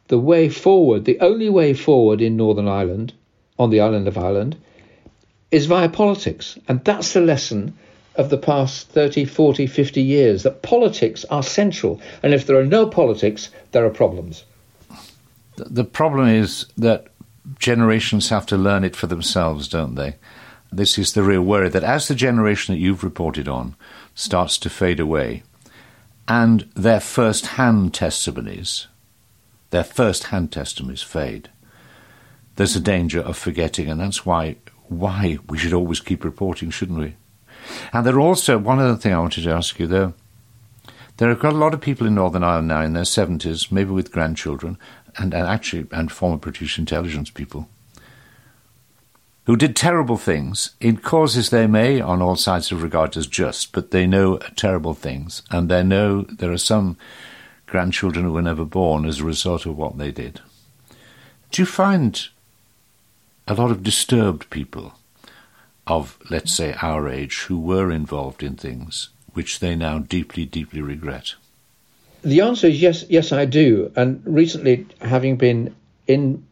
the 0.09 0.19
way 0.19 0.49
forward, 0.49 1.05
the 1.05 1.21
only 1.21 1.49
way 1.49 1.75
forward 1.75 2.21
in 2.21 2.37
Northern 2.37 2.69
Ireland, 2.69 3.13
on 3.59 3.71
the 3.71 3.81
island 3.81 4.09
of 4.09 4.19
Ireland, 4.19 4.57
is 5.51 5.67
via 5.67 5.89
politics. 5.89 6.59
And 6.69 6.85
that's 6.85 7.13
the 7.13 7.21
lesson 7.21 7.77
of 8.17 8.31
the 8.31 8.39
past 8.39 8.89
30, 8.89 9.25
40, 9.25 9.67
50 9.67 10.03
years 10.03 10.43
that 10.43 10.63
politics 10.63 11.25
are 11.27 11.43
central. 11.43 12.01
And 12.23 12.35
if 12.35 12.47
there 12.47 12.59
are 12.59 12.67
no 12.67 12.87
politics, 12.87 13.51
there 13.73 13.87
are 13.87 13.91
problems. 13.91 14.45
The 15.57 15.85
problem 15.85 16.29
is 16.29 16.67
that 16.77 17.09
generations 17.59 18.29
have 18.29 18.47
to 18.47 18.57
learn 18.57 18.85
it 18.85 18.97
for 18.97 19.07
themselves, 19.07 19.69
don't 19.69 19.95
they? 19.95 20.17
This 20.71 20.99
is 20.99 21.15
the 21.15 21.23
real 21.23 21.43
worry 21.43 21.69
that 21.71 21.85
as 21.85 22.09
the 22.09 22.15
generation 22.15 22.75
that 22.75 22.81
you've 22.81 23.05
reported 23.05 23.49
on 23.49 23.75
starts 24.15 24.59
to 24.59 24.71
fade 24.71 25.01
away, 25.01 25.43
and 26.29 26.69
their 26.75 27.01
first 27.01 27.47
hand 27.47 27.95
testimonies, 27.95 28.87
their 29.71 29.83
first 29.83 30.25
hand 30.25 30.53
testimonies 30.53 31.03
fade, 31.03 31.49
there's 32.57 32.77
a 32.77 32.81
danger 32.81 33.21
of 33.21 33.37
forgetting, 33.37 33.89
and 33.89 33.99
that's 34.01 34.27
why 34.27 34.57
why 34.89 35.39
we 35.49 35.59
should 35.59 35.75
always 35.75 36.01
keep 36.01 36.25
reporting, 36.25 36.71
shouldn't 36.71 36.99
we? 36.99 37.15
And 37.93 38.07
there 38.07 38.17
are 38.17 38.21
also 38.21 38.57
one 38.57 38.79
other 38.79 38.97
thing 38.97 39.13
I 39.13 39.19
wanted 39.19 39.45
to 39.45 39.51
ask 39.51 39.79
you 39.79 39.87
though. 39.87 40.15
There 41.17 41.31
are 41.31 41.37
quite 41.37 41.53
a 41.53 41.57
lot 41.57 41.75
of 41.75 41.81
people 41.81 42.07
in 42.07 42.15
Northern 42.15 42.45
Ireland 42.45 42.69
now 42.69 42.83
in 42.83 42.93
their 42.93 43.05
seventies, 43.05 43.73
maybe 43.73 43.91
with 43.91 44.13
grandchildren, 44.13 44.79
and, 45.17 45.35
and 45.35 45.47
actually 45.47 45.87
and 45.93 46.13
former 46.13 46.37
British 46.37 46.79
intelligence 46.79 47.31
people 47.31 47.69
who 49.49 49.57
did 49.57 49.75
terrible 49.75 50.19
things 50.19 50.77
in 50.79 50.99
causes 50.99 51.49
they 51.49 51.67
may, 51.67 52.03
on 52.03 52.21
all 52.21 52.37
sides, 52.37 52.69
have 52.69 52.83
regarded 52.83 53.17
as 53.17 53.27
just, 53.27 53.73
but 53.73 53.93
they 53.93 54.07
know 54.07 54.37
terrible 54.57 54.93
things, 54.93 55.41
and 55.51 55.71
they 55.71 55.83
know 55.83 56.21
there 56.25 56.53
are 56.53 56.59
some 56.59 56.99
grandchildren 57.65 58.27
who 58.27 58.33
were 58.33 58.43
never 58.43 58.67
born 58.67 59.07
as 59.07 59.21
a 59.21 59.25
result 59.25 59.65
of 59.65 59.75
what 59.75 59.97
they 59.97 60.11
did. 60.11 60.43
Do 61.51 61.63
you 61.63 61.67
find 61.67 62.29
a 63.47 63.55
lot 63.55 63.71
of 63.71 63.83
disturbed 63.83 64.51
people 64.51 64.93
of, 65.87 66.19
let's 66.29 66.53
say, 66.53 66.75
our 66.83 67.09
age 67.09 67.45
who 67.45 67.59
were 67.59 67.91
involved 67.91 68.43
in 68.43 68.55
things 68.55 69.09
which 69.33 69.61
they 69.61 69.75
now 69.75 69.99
deeply, 69.99 70.45
deeply 70.45 70.83
regret? 70.83 71.37
The 72.21 72.43
answer 72.43 72.67
is 72.67 72.83
yes, 72.83 73.07
yes, 73.09 73.33
I 73.33 73.47
do. 73.47 73.91
And 73.97 74.21
recently, 74.27 74.87
having 75.01 75.39
been 75.39 75.75
in 76.07 76.47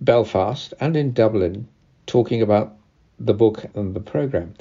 Belfast 0.00 0.74
and 0.78 0.96
in 0.96 1.12
Dublin 1.12 1.66
talking 2.06 2.42
about 2.42 2.76
the 3.18 3.34
book 3.34 3.64
and 3.74 3.94
the 3.94 4.00
program, 4.00 4.54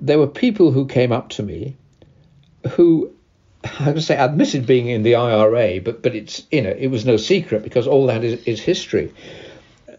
there 0.00 0.18
were 0.18 0.26
people 0.26 0.72
who 0.72 0.86
came 0.86 1.12
up 1.12 1.30
to 1.30 1.42
me 1.42 1.76
who 2.70 3.12
I 3.80 3.90
would 3.90 4.02
say 4.02 4.16
admitted 4.16 4.66
being 4.66 4.88
in 4.88 5.02
the 5.02 5.14
IRA, 5.14 5.80
but 5.80 6.02
but 6.02 6.14
it's 6.14 6.42
you 6.50 6.62
know 6.62 6.74
it 6.76 6.88
was 6.88 7.04
no 7.04 7.16
secret 7.16 7.62
because 7.62 7.86
all 7.86 8.06
that 8.06 8.24
is, 8.24 8.42
is 8.44 8.60
history. 8.60 9.12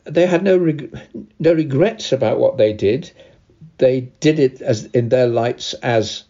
They 0.03 0.25
had 0.25 0.43
no 0.43 0.57
reg- 0.57 0.97
no 1.39 1.53
regrets 1.53 2.11
about 2.11 2.39
what 2.39 2.57
they 2.57 2.73
did. 2.73 3.11
They 3.77 4.01
did 4.19 4.39
it 4.39 4.61
as 4.61 4.85
in 4.87 5.09
their 5.09 5.27
lights 5.27 5.73
as 5.75 6.23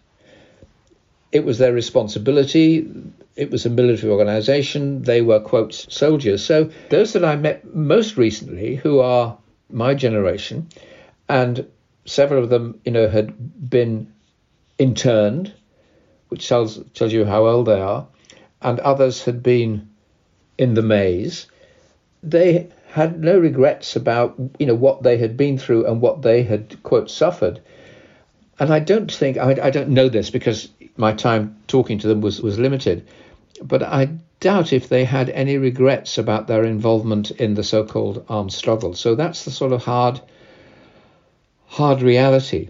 it 1.31 1.43
was 1.43 1.57
their 1.57 1.73
responsibility. 1.73 2.87
It 3.35 3.49
was 3.49 3.65
a 3.65 3.69
military 3.69 4.11
organization. 4.11 5.01
They 5.01 5.21
were 5.21 5.39
quote 5.39 5.73
soldiers. 5.73 6.45
So 6.45 6.69
those 6.89 7.13
that 7.13 7.25
I 7.25 7.35
met 7.35 7.73
most 7.73 8.15
recently, 8.15 8.75
who 8.75 8.99
are 8.99 9.35
my 9.73 9.93
generation, 9.93 10.69
and 11.27 11.65
several 12.05 12.43
of 12.43 12.49
them, 12.49 12.79
you 12.85 12.91
know, 12.91 13.07
had 13.09 13.69
been 13.69 14.13
interned, 14.77 15.53
which 16.29 16.47
tells 16.47 16.79
tells 16.93 17.13
you 17.13 17.25
how 17.25 17.45
old 17.47 17.67
they 17.67 17.81
are, 17.81 18.07
and 18.61 18.79
others 18.79 19.23
had 19.25 19.43
been 19.43 19.89
in 20.57 20.73
the 20.73 20.81
maze. 20.81 21.47
They 22.21 22.69
had 22.87 23.19
no 23.19 23.37
regrets 23.39 23.95
about 23.95 24.35
you 24.59 24.65
know 24.65 24.75
what 24.75 25.03
they 25.03 25.17
had 25.17 25.35
been 25.35 25.57
through 25.57 25.85
and 25.87 25.99
what 25.99 26.21
they 26.21 26.43
had 26.43 26.81
quote 26.83 27.09
suffered. 27.09 27.59
And 28.59 28.71
I 28.71 28.79
don't 28.79 29.11
think 29.11 29.37
I, 29.37 29.57
I 29.63 29.69
don't 29.71 29.89
know 29.89 30.09
this 30.09 30.29
because 30.29 30.69
my 30.95 31.13
time 31.13 31.57
talking 31.67 31.97
to 31.99 32.07
them 32.07 32.21
was 32.21 32.41
was 32.41 32.59
limited, 32.59 33.07
but 33.61 33.81
I 33.81 34.09
doubt 34.43 34.73
if 34.73 34.89
they 34.89 35.05
had 35.05 35.29
any 35.29 35.57
regrets 35.57 36.17
about 36.17 36.47
their 36.47 36.65
involvement 36.65 37.31
in 37.31 37.53
the 37.53 37.63
so-called 37.63 38.25
armed 38.27 38.51
struggle. 38.51 38.93
So 38.93 39.15
that's 39.15 39.45
the 39.45 39.51
sort 39.51 39.71
of 39.71 39.83
hard, 39.83 40.19
hard 41.67 42.01
reality. 42.01 42.69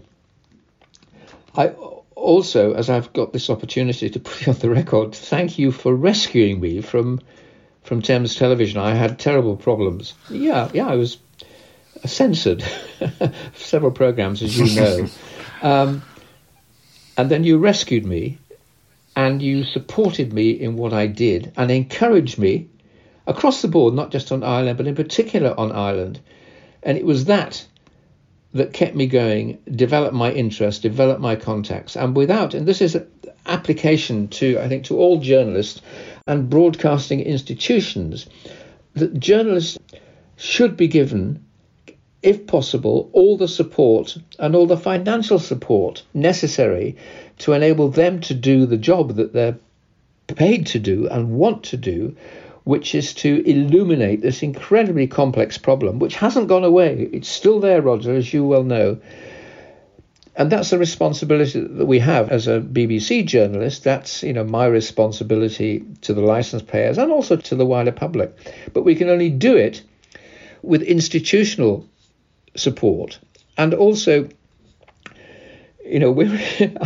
I 1.56 1.68
also, 2.14 2.74
as 2.74 2.88
I've 2.88 3.12
got 3.12 3.32
this 3.32 3.50
opportunity 3.50 4.08
to 4.08 4.20
put 4.20 4.42
it 4.42 4.48
on 4.54 4.58
the 4.60 4.70
record, 4.70 5.16
thank 5.16 5.58
you 5.58 5.72
for 5.72 5.94
rescuing 5.94 6.60
me 6.60 6.80
from 6.80 7.20
from 7.82 8.00
Thames 8.00 8.36
Television. 8.36 8.78
I 8.78 8.94
had 8.94 9.18
terrible 9.18 9.56
problems. 9.56 10.14
Yeah, 10.30 10.70
yeah, 10.72 10.86
I 10.86 10.94
was 10.94 11.18
censored 12.06 12.64
several 13.54 13.90
programs, 13.90 14.42
as 14.42 14.56
you 14.56 14.80
know. 14.80 15.06
um, 15.62 16.02
and 17.18 17.30
then 17.30 17.44
you 17.44 17.58
rescued 17.58 18.06
me 18.06 18.38
and 19.16 19.40
you 19.40 19.64
supported 19.64 20.32
me 20.32 20.50
in 20.50 20.76
what 20.76 20.92
I 20.92 21.06
did 21.06 21.52
and 21.56 21.70
encouraged 21.70 22.38
me 22.38 22.68
across 23.26 23.62
the 23.62 23.68
board, 23.68 23.94
not 23.94 24.10
just 24.10 24.32
on 24.32 24.42
Ireland, 24.42 24.76
but 24.76 24.86
in 24.86 24.94
particular 24.94 25.58
on 25.58 25.72
Ireland. 25.72 26.20
And 26.82 26.98
it 26.98 27.04
was 27.04 27.26
that 27.26 27.66
that 28.52 28.72
kept 28.72 28.94
me 28.94 29.06
going, 29.06 29.58
developed 29.74 30.14
my 30.14 30.30
interest, 30.32 30.82
developed 30.82 31.20
my 31.20 31.34
contacts. 31.34 31.96
And 31.96 32.16
without, 32.16 32.54
and 32.54 32.66
this 32.66 32.80
is 32.80 32.94
an 32.94 33.06
application 33.46 34.28
to, 34.28 34.58
I 34.60 34.68
think, 34.68 34.84
to 34.84 34.96
all 34.96 35.20
journalists 35.20 35.80
and 36.26 36.48
broadcasting 36.48 37.20
institutions, 37.20 38.26
that 38.94 39.18
journalists 39.18 39.78
should 40.36 40.76
be 40.76 40.86
given, 40.86 41.44
if 42.24 42.46
possible, 42.46 43.10
all 43.12 43.36
the 43.36 43.46
support 43.46 44.16
and 44.38 44.56
all 44.56 44.66
the 44.66 44.78
financial 44.78 45.38
support 45.38 46.02
necessary 46.14 46.96
to 47.38 47.52
enable 47.52 47.90
them 47.90 48.20
to 48.22 48.32
do 48.32 48.64
the 48.64 48.78
job 48.78 49.16
that 49.16 49.34
they're 49.34 49.58
paid 50.26 50.66
to 50.68 50.78
do 50.78 51.06
and 51.08 51.32
want 51.32 51.62
to 51.64 51.76
do, 51.76 52.16
which 52.64 52.94
is 52.94 53.12
to 53.12 53.42
illuminate 53.44 54.22
this 54.22 54.42
incredibly 54.42 55.06
complex 55.06 55.58
problem, 55.58 55.98
which 55.98 56.16
hasn't 56.16 56.48
gone 56.48 56.64
away. 56.64 57.10
It's 57.12 57.28
still 57.28 57.60
there, 57.60 57.82
Roger, 57.82 58.14
as 58.14 58.32
you 58.32 58.42
well 58.46 58.64
know. 58.64 58.98
And 60.34 60.50
that's 60.50 60.70
the 60.70 60.78
responsibility 60.78 61.60
that 61.60 61.84
we 61.84 61.98
have 61.98 62.30
as 62.30 62.48
a 62.48 62.58
BBC 62.58 63.26
journalist. 63.26 63.84
That's 63.84 64.22
you 64.22 64.32
know 64.32 64.44
my 64.44 64.64
responsibility 64.64 65.84
to 66.00 66.14
the 66.14 66.22
license 66.22 66.62
payers 66.62 66.96
and 66.96 67.12
also 67.12 67.36
to 67.36 67.54
the 67.54 67.66
wider 67.66 67.92
public. 67.92 68.34
But 68.72 68.82
we 68.82 68.94
can 68.94 69.10
only 69.10 69.28
do 69.28 69.56
it 69.56 69.82
with 70.62 70.80
institutional 70.82 71.86
support 72.56 73.18
and 73.56 73.74
also 73.74 74.28
you 75.84 75.98
know, 75.98 76.10
we 76.10 76.26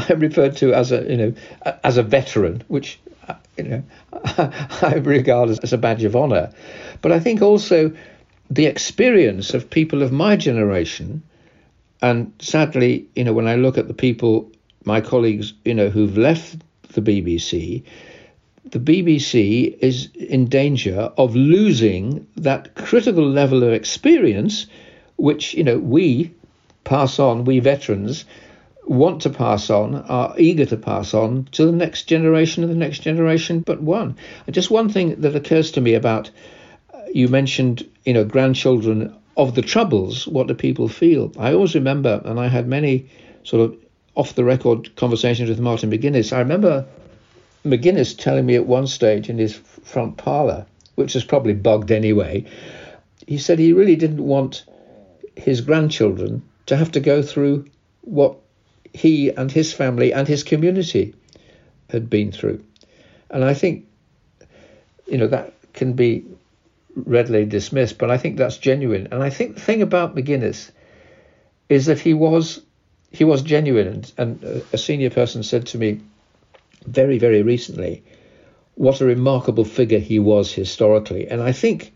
I'm 0.08 0.18
referred 0.18 0.56
to 0.56 0.74
as 0.74 0.92
a, 0.92 1.08
you 1.08 1.16
know, 1.16 1.34
as 1.84 1.96
a 1.96 2.02
veteran, 2.02 2.62
which, 2.68 2.98
you 3.56 3.64
know, 3.64 3.82
I 4.12 5.00
regard 5.02 5.50
as, 5.50 5.58
as 5.60 5.72
a 5.72 5.78
badge 5.78 6.04
of 6.04 6.16
honour. 6.16 6.52
But 7.00 7.12
I 7.12 7.20
think 7.20 7.40
also 7.40 7.92
the 8.50 8.66
experience 8.66 9.54
of 9.54 9.70
people 9.70 10.02
of 10.02 10.12
my 10.12 10.36
generation, 10.36 11.22
and 12.02 12.32
sadly, 12.38 13.06
you 13.14 13.24
know, 13.24 13.32
when 13.32 13.48
I 13.48 13.56
look 13.56 13.78
at 13.78 13.88
the 13.88 13.94
people, 13.94 14.50
my 14.84 15.00
colleagues, 15.00 15.52
you 15.64 15.74
know, 15.74 15.90
who've 15.90 16.16
left 16.16 16.56
the 16.92 17.02
BBC, 17.02 17.82
the 18.64 18.78
BBC 18.78 19.78
is 19.80 20.08
in 20.14 20.46
danger 20.46 21.12
of 21.16 21.34
losing 21.34 22.26
that 22.36 22.74
critical 22.74 23.26
level 23.26 23.62
of 23.62 23.72
experience, 23.72 24.66
which, 25.18 25.52
you 25.52 25.64
know, 25.64 25.78
we 25.78 26.32
pass 26.84 27.18
on, 27.18 27.44
we 27.44 27.58
veterans, 27.58 28.24
want 28.86 29.20
to 29.22 29.30
pass 29.30 29.68
on, 29.68 29.96
are 29.96 30.34
eager 30.38 30.64
to 30.64 30.76
pass 30.76 31.12
on 31.12 31.46
to 31.52 31.66
the 31.66 31.72
next 31.72 32.04
generation 32.04 32.62
and 32.62 32.72
the 32.72 32.76
next 32.76 33.00
generation 33.00 33.60
but 33.60 33.82
one. 33.82 34.16
And 34.46 34.54
just 34.54 34.70
one 34.70 34.88
thing 34.88 35.20
that 35.20 35.36
occurs 35.36 35.70
to 35.72 35.80
me 35.80 35.94
about 35.94 36.30
uh, 36.94 37.00
you 37.12 37.28
mentioned, 37.28 37.86
you 38.06 38.14
know, 38.14 38.24
grandchildren 38.24 39.14
of 39.36 39.54
the 39.54 39.62
troubles. 39.62 40.26
What 40.26 40.46
do 40.46 40.54
people 40.54 40.88
feel? 40.88 41.32
I 41.38 41.52
always 41.52 41.74
remember, 41.74 42.22
and 42.24 42.40
I 42.40 42.48
had 42.48 42.66
many 42.66 43.10
sort 43.42 43.70
of 43.70 43.76
off 44.14 44.34
the 44.34 44.44
record 44.44 44.96
conversations 44.96 45.48
with 45.48 45.60
Martin 45.60 45.90
McGuinness. 45.90 46.32
I 46.32 46.40
remember 46.40 46.86
McGuinness 47.64 48.16
telling 48.16 48.46
me 48.46 48.54
at 48.54 48.66
one 48.66 48.86
stage 48.86 49.28
in 49.28 49.38
his 49.38 49.54
front 49.54 50.16
parlour, 50.16 50.66
which 50.94 51.14
was 51.14 51.24
probably 51.24 51.54
bugged 51.54 51.92
anyway, 51.92 52.44
he 53.26 53.38
said 53.38 53.58
he 53.58 53.72
really 53.72 53.96
didn't 53.96 54.24
want 54.24 54.64
his 55.38 55.60
grandchildren 55.60 56.42
to 56.66 56.76
have 56.76 56.92
to 56.92 57.00
go 57.00 57.22
through 57.22 57.64
what 58.02 58.36
he 58.92 59.30
and 59.30 59.50
his 59.50 59.72
family 59.72 60.12
and 60.12 60.26
his 60.26 60.42
community 60.42 61.14
had 61.90 62.10
been 62.10 62.32
through. 62.32 62.62
And 63.30 63.44
I 63.44 63.54
think, 63.54 63.86
you 65.06 65.18
know, 65.18 65.28
that 65.28 65.54
can 65.72 65.92
be 65.92 66.24
readily 66.94 67.44
dismissed, 67.44 67.98
but 67.98 68.10
I 68.10 68.18
think 68.18 68.36
that's 68.36 68.56
genuine. 68.56 69.08
And 69.12 69.22
I 69.22 69.30
think 69.30 69.54
the 69.54 69.60
thing 69.60 69.82
about 69.82 70.16
McGuinness 70.16 70.70
is 71.68 71.86
that 71.86 72.00
he 72.00 72.14
was 72.14 72.60
he 73.10 73.24
was 73.24 73.42
genuine. 73.42 73.86
And, 73.86 74.12
and 74.18 74.62
a 74.72 74.78
senior 74.78 75.10
person 75.10 75.42
said 75.42 75.66
to 75.68 75.78
me 75.78 76.00
very, 76.86 77.18
very 77.18 77.42
recently, 77.42 78.02
what 78.74 79.00
a 79.00 79.06
remarkable 79.06 79.64
figure 79.64 79.98
he 79.98 80.18
was 80.18 80.52
historically. 80.52 81.28
And 81.28 81.40
I 81.40 81.52
think 81.52 81.92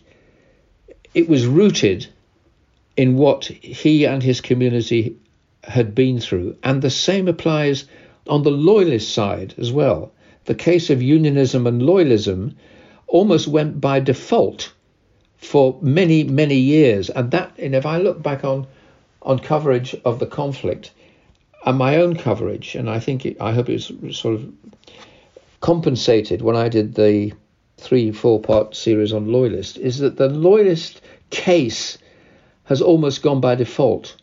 it 1.15 1.29
was 1.29 1.47
rooted 1.47 2.09
in 2.97 3.17
what 3.17 3.45
he 3.47 4.05
and 4.05 4.23
his 4.23 4.41
community 4.41 5.17
had 5.65 5.95
been 5.95 6.21
through. 6.21 6.57
And 6.63 6.83
the 6.83 6.91
same 6.91 7.29
applies 7.29 7.85
on 8.27 8.43
the 8.43 8.51
loyalist 8.51 9.13
side 9.13 9.55
as 9.59 9.73
well. 9.73 10.13
The 10.45 10.55
case 10.55 10.91
of 10.91 11.03
unionism 11.03 11.67
and 11.67 11.83
loyalism 11.83 12.55
almost 13.07 13.49
went 13.49 13.81
by 13.81 14.01
default 14.01 14.73
for 15.37 15.79
many, 15.81 16.25
many 16.25 16.57
years. 16.57 17.11
And 17.11 17.31
that, 17.31 17.53
and 17.59 17.75
if 17.75 17.87
I 17.87 17.99
look 17.99 18.23
back 18.23 18.45
on, 18.45 18.67
on 19.23 19.39
coverage 19.39 19.95
of 20.05 20.19
the 20.19 20.27
conflict 20.27 20.93
and 21.65 21.79
my 21.79 21.97
own 21.97 22.17
coverage, 22.17 22.75
and 22.75 22.91
I 22.91 22.99
think 22.99 23.25
it, 23.25 23.41
I 23.41 23.53
hope 23.53 23.69
it 23.69 23.91
was 24.03 24.17
sort 24.17 24.35
of 24.35 24.53
compensated 25.61 26.43
when 26.43 26.57
I 26.57 26.69
did 26.69 26.95
the 26.95 27.33
three, 27.77 28.13
four 28.13 28.41
part 28.41 28.75
series 28.77 29.13
on 29.13 29.31
Loyalist 29.31 29.77
is 29.79 29.99
that 29.99 30.17
the 30.17 30.29
Loyalist 30.29 31.01
case 31.31 31.99
has 32.65 32.81
almost 32.81 33.23
gone 33.23 33.41
by 33.41 33.55
default. 33.55 34.17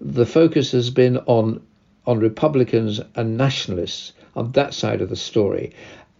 The 0.00 0.26
focus 0.26 0.72
has 0.72 0.90
been 0.90 1.18
on 1.18 1.60
on 2.08 2.18
Republicans 2.20 3.00
and 3.16 3.36
nationalists 3.36 4.14
on 4.34 4.50
that 4.52 4.72
side 4.72 5.02
of 5.02 5.10
the 5.10 5.16
story. 5.16 5.72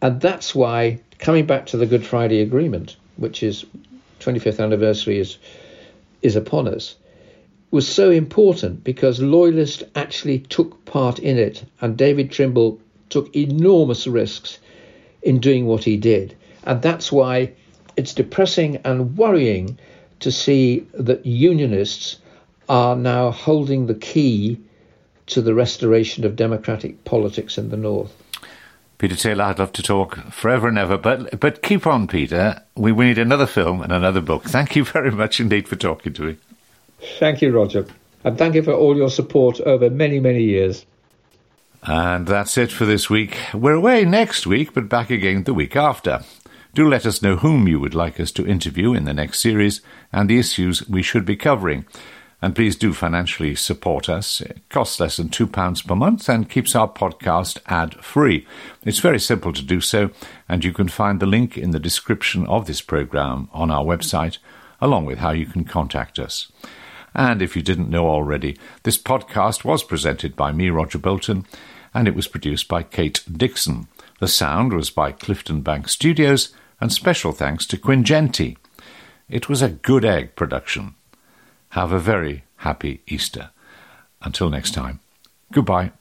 And 0.02 0.20
that's 0.20 0.54
why, 0.54 1.00
coming 1.18 1.46
back 1.46 1.64
to 1.66 1.78
the 1.78 1.86
Good 1.86 2.04
Friday 2.04 2.42
Agreement, 2.42 2.96
which 3.16 3.42
is 3.42 3.64
25th 4.20 4.62
anniversary 4.62 5.18
is, 5.18 5.38
is 6.20 6.36
upon 6.36 6.68
us, 6.68 6.94
was 7.70 7.88
so 7.88 8.10
important 8.10 8.84
because 8.84 9.20
Loyalists 9.20 9.82
actually 9.94 10.40
took 10.40 10.84
part 10.84 11.18
in 11.18 11.38
it. 11.38 11.64
And 11.80 11.96
David 11.96 12.30
Trimble 12.30 12.78
took 13.08 13.34
enormous 13.34 14.06
risks 14.06 14.58
in 15.22 15.38
doing 15.38 15.66
what 15.66 15.84
he 15.84 15.96
did. 15.96 16.36
And 16.64 16.82
that's 16.82 17.10
why 17.10 17.52
it's 17.96 18.12
depressing 18.12 18.76
and 18.84 19.16
worrying 19.16 19.78
to 20.20 20.32
see 20.32 20.86
that 20.94 21.24
unionists 21.24 22.18
are 22.68 22.96
now 22.96 23.30
holding 23.30 23.86
the 23.86 23.94
key 23.94 24.60
to 25.26 25.40
the 25.40 25.54
restoration 25.54 26.24
of 26.24 26.36
democratic 26.36 27.04
politics 27.04 27.58
in 27.58 27.70
the 27.70 27.76
North. 27.76 28.12
Peter 28.98 29.14
Taylor, 29.14 29.44
I'd 29.44 29.60
love 29.60 29.72
to 29.74 29.82
talk 29.82 30.16
forever 30.32 30.66
and 30.66 30.76
ever, 30.76 30.98
but 30.98 31.38
but 31.38 31.62
keep 31.62 31.86
on, 31.86 32.08
Peter. 32.08 32.60
We, 32.74 32.90
we 32.90 33.06
need 33.06 33.18
another 33.18 33.46
film 33.46 33.80
and 33.80 33.92
another 33.92 34.20
book. 34.20 34.44
Thank 34.44 34.74
you 34.74 34.84
very 34.84 35.12
much 35.12 35.38
indeed 35.38 35.68
for 35.68 35.76
talking 35.76 36.12
to 36.14 36.22
me. 36.22 36.36
Thank 37.18 37.40
you, 37.40 37.52
Roger. 37.52 37.86
And 38.24 38.36
thank 38.36 38.56
you 38.56 38.62
for 38.62 38.72
all 38.72 38.96
your 38.96 39.10
support 39.10 39.60
over 39.60 39.88
many, 39.88 40.18
many 40.18 40.42
years. 40.42 40.84
And 41.84 42.26
that's 42.26 42.58
it 42.58 42.72
for 42.72 42.84
this 42.84 43.08
week. 43.08 43.36
We're 43.54 43.74
away 43.74 44.04
next 44.04 44.48
week, 44.48 44.74
but 44.74 44.88
back 44.88 45.10
again 45.10 45.44
the 45.44 45.54
week 45.54 45.76
after. 45.76 46.24
Do 46.74 46.88
let 46.88 47.06
us 47.06 47.22
know 47.22 47.36
whom 47.36 47.66
you 47.66 47.80
would 47.80 47.94
like 47.94 48.20
us 48.20 48.30
to 48.32 48.46
interview 48.46 48.92
in 48.92 49.04
the 49.04 49.14
next 49.14 49.40
series 49.40 49.80
and 50.12 50.28
the 50.28 50.38
issues 50.38 50.88
we 50.88 51.02
should 51.02 51.24
be 51.24 51.36
covering. 51.36 51.86
And 52.40 52.54
please 52.54 52.76
do 52.76 52.92
financially 52.92 53.56
support 53.56 54.08
us. 54.08 54.40
It 54.40 54.60
costs 54.68 55.00
less 55.00 55.16
than 55.16 55.28
£2 55.28 55.86
per 55.86 55.94
month 55.96 56.28
and 56.28 56.48
keeps 56.48 56.76
our 56.76 56.88
podcast 56.88 57.58
ad 57.66 57.94
free. 57.96 58.46
It's 58.84 59.00
very 59.00 59.18
simple 59.18 59.52
to 59.52 59.62
do 59.62 59.80
so, 59.80 60.10
and 60.48 60.64
you 60.64 60.72
can 60.72 60.88
find 60.88 61.18
the 61.18 61.26
link 61.26 61.58
in 61.58 61.72
the 61.72 61.80
description 61.80 62.46
of 62.46 62.66
this 62.66 62.80
program 62.80 63.48
on 63.52 63.72
our 63.72 63.84
website, 63.84 64.38
along 64.80 65.06
with 65.06 65.18
how 65.18 65.32
you 65.32 65.46
can 65.46 65.64
contact 65.64 66.20
us. 66.20 66.52
And 67.12 67.42
if 67.42 67.56
you 67.56 67.62
didn't 67.62 67.90
know 67.90 68.06
already, 68.06 68.56
this 68.84 68.98
podcast 68.98 69.64
was 69.64 69.82
presented 69.82 70.36
by 70.36 70.52
me, 70.52 70.70
Roger 70.70 70.98
Bolton, 70.98 71.44
and 71.92 72.06
it 72.06 72.14
was 72.14 72.28
produced 72.28 72.68
by 72.68 72.84
Kate 72.84 73.24
Dixon. 73.30 73.88
The 74.18 74.28
sound 74.28 74.72
was 74.72 74.90
by 74.90 75.12
Clifton 75.12 75.60
Bank 75.60 75.88
Studios, 75.88 76.52
and 76.80 76.92
special 76.92 77.32
thanks 77.32 77.66
to 77.66 77.78
Quinn 77.78 78.04
Genty. 78.04 78.56
It 79.28 79.48
was 79.48 79.62
a 79.62 79.68
good 79.68 80.04
egg 80.04 80.36
production. 80.36 80.94
Have 81.70 81.92
a 81.92 81.98
very 81.98 82.44
happy 82.56 83.02
Easter. 83.06 83.50
Until 84.22 84.50
next 84.50 84.72
time, 84.72 85.00
goodbye. 85.52 85.92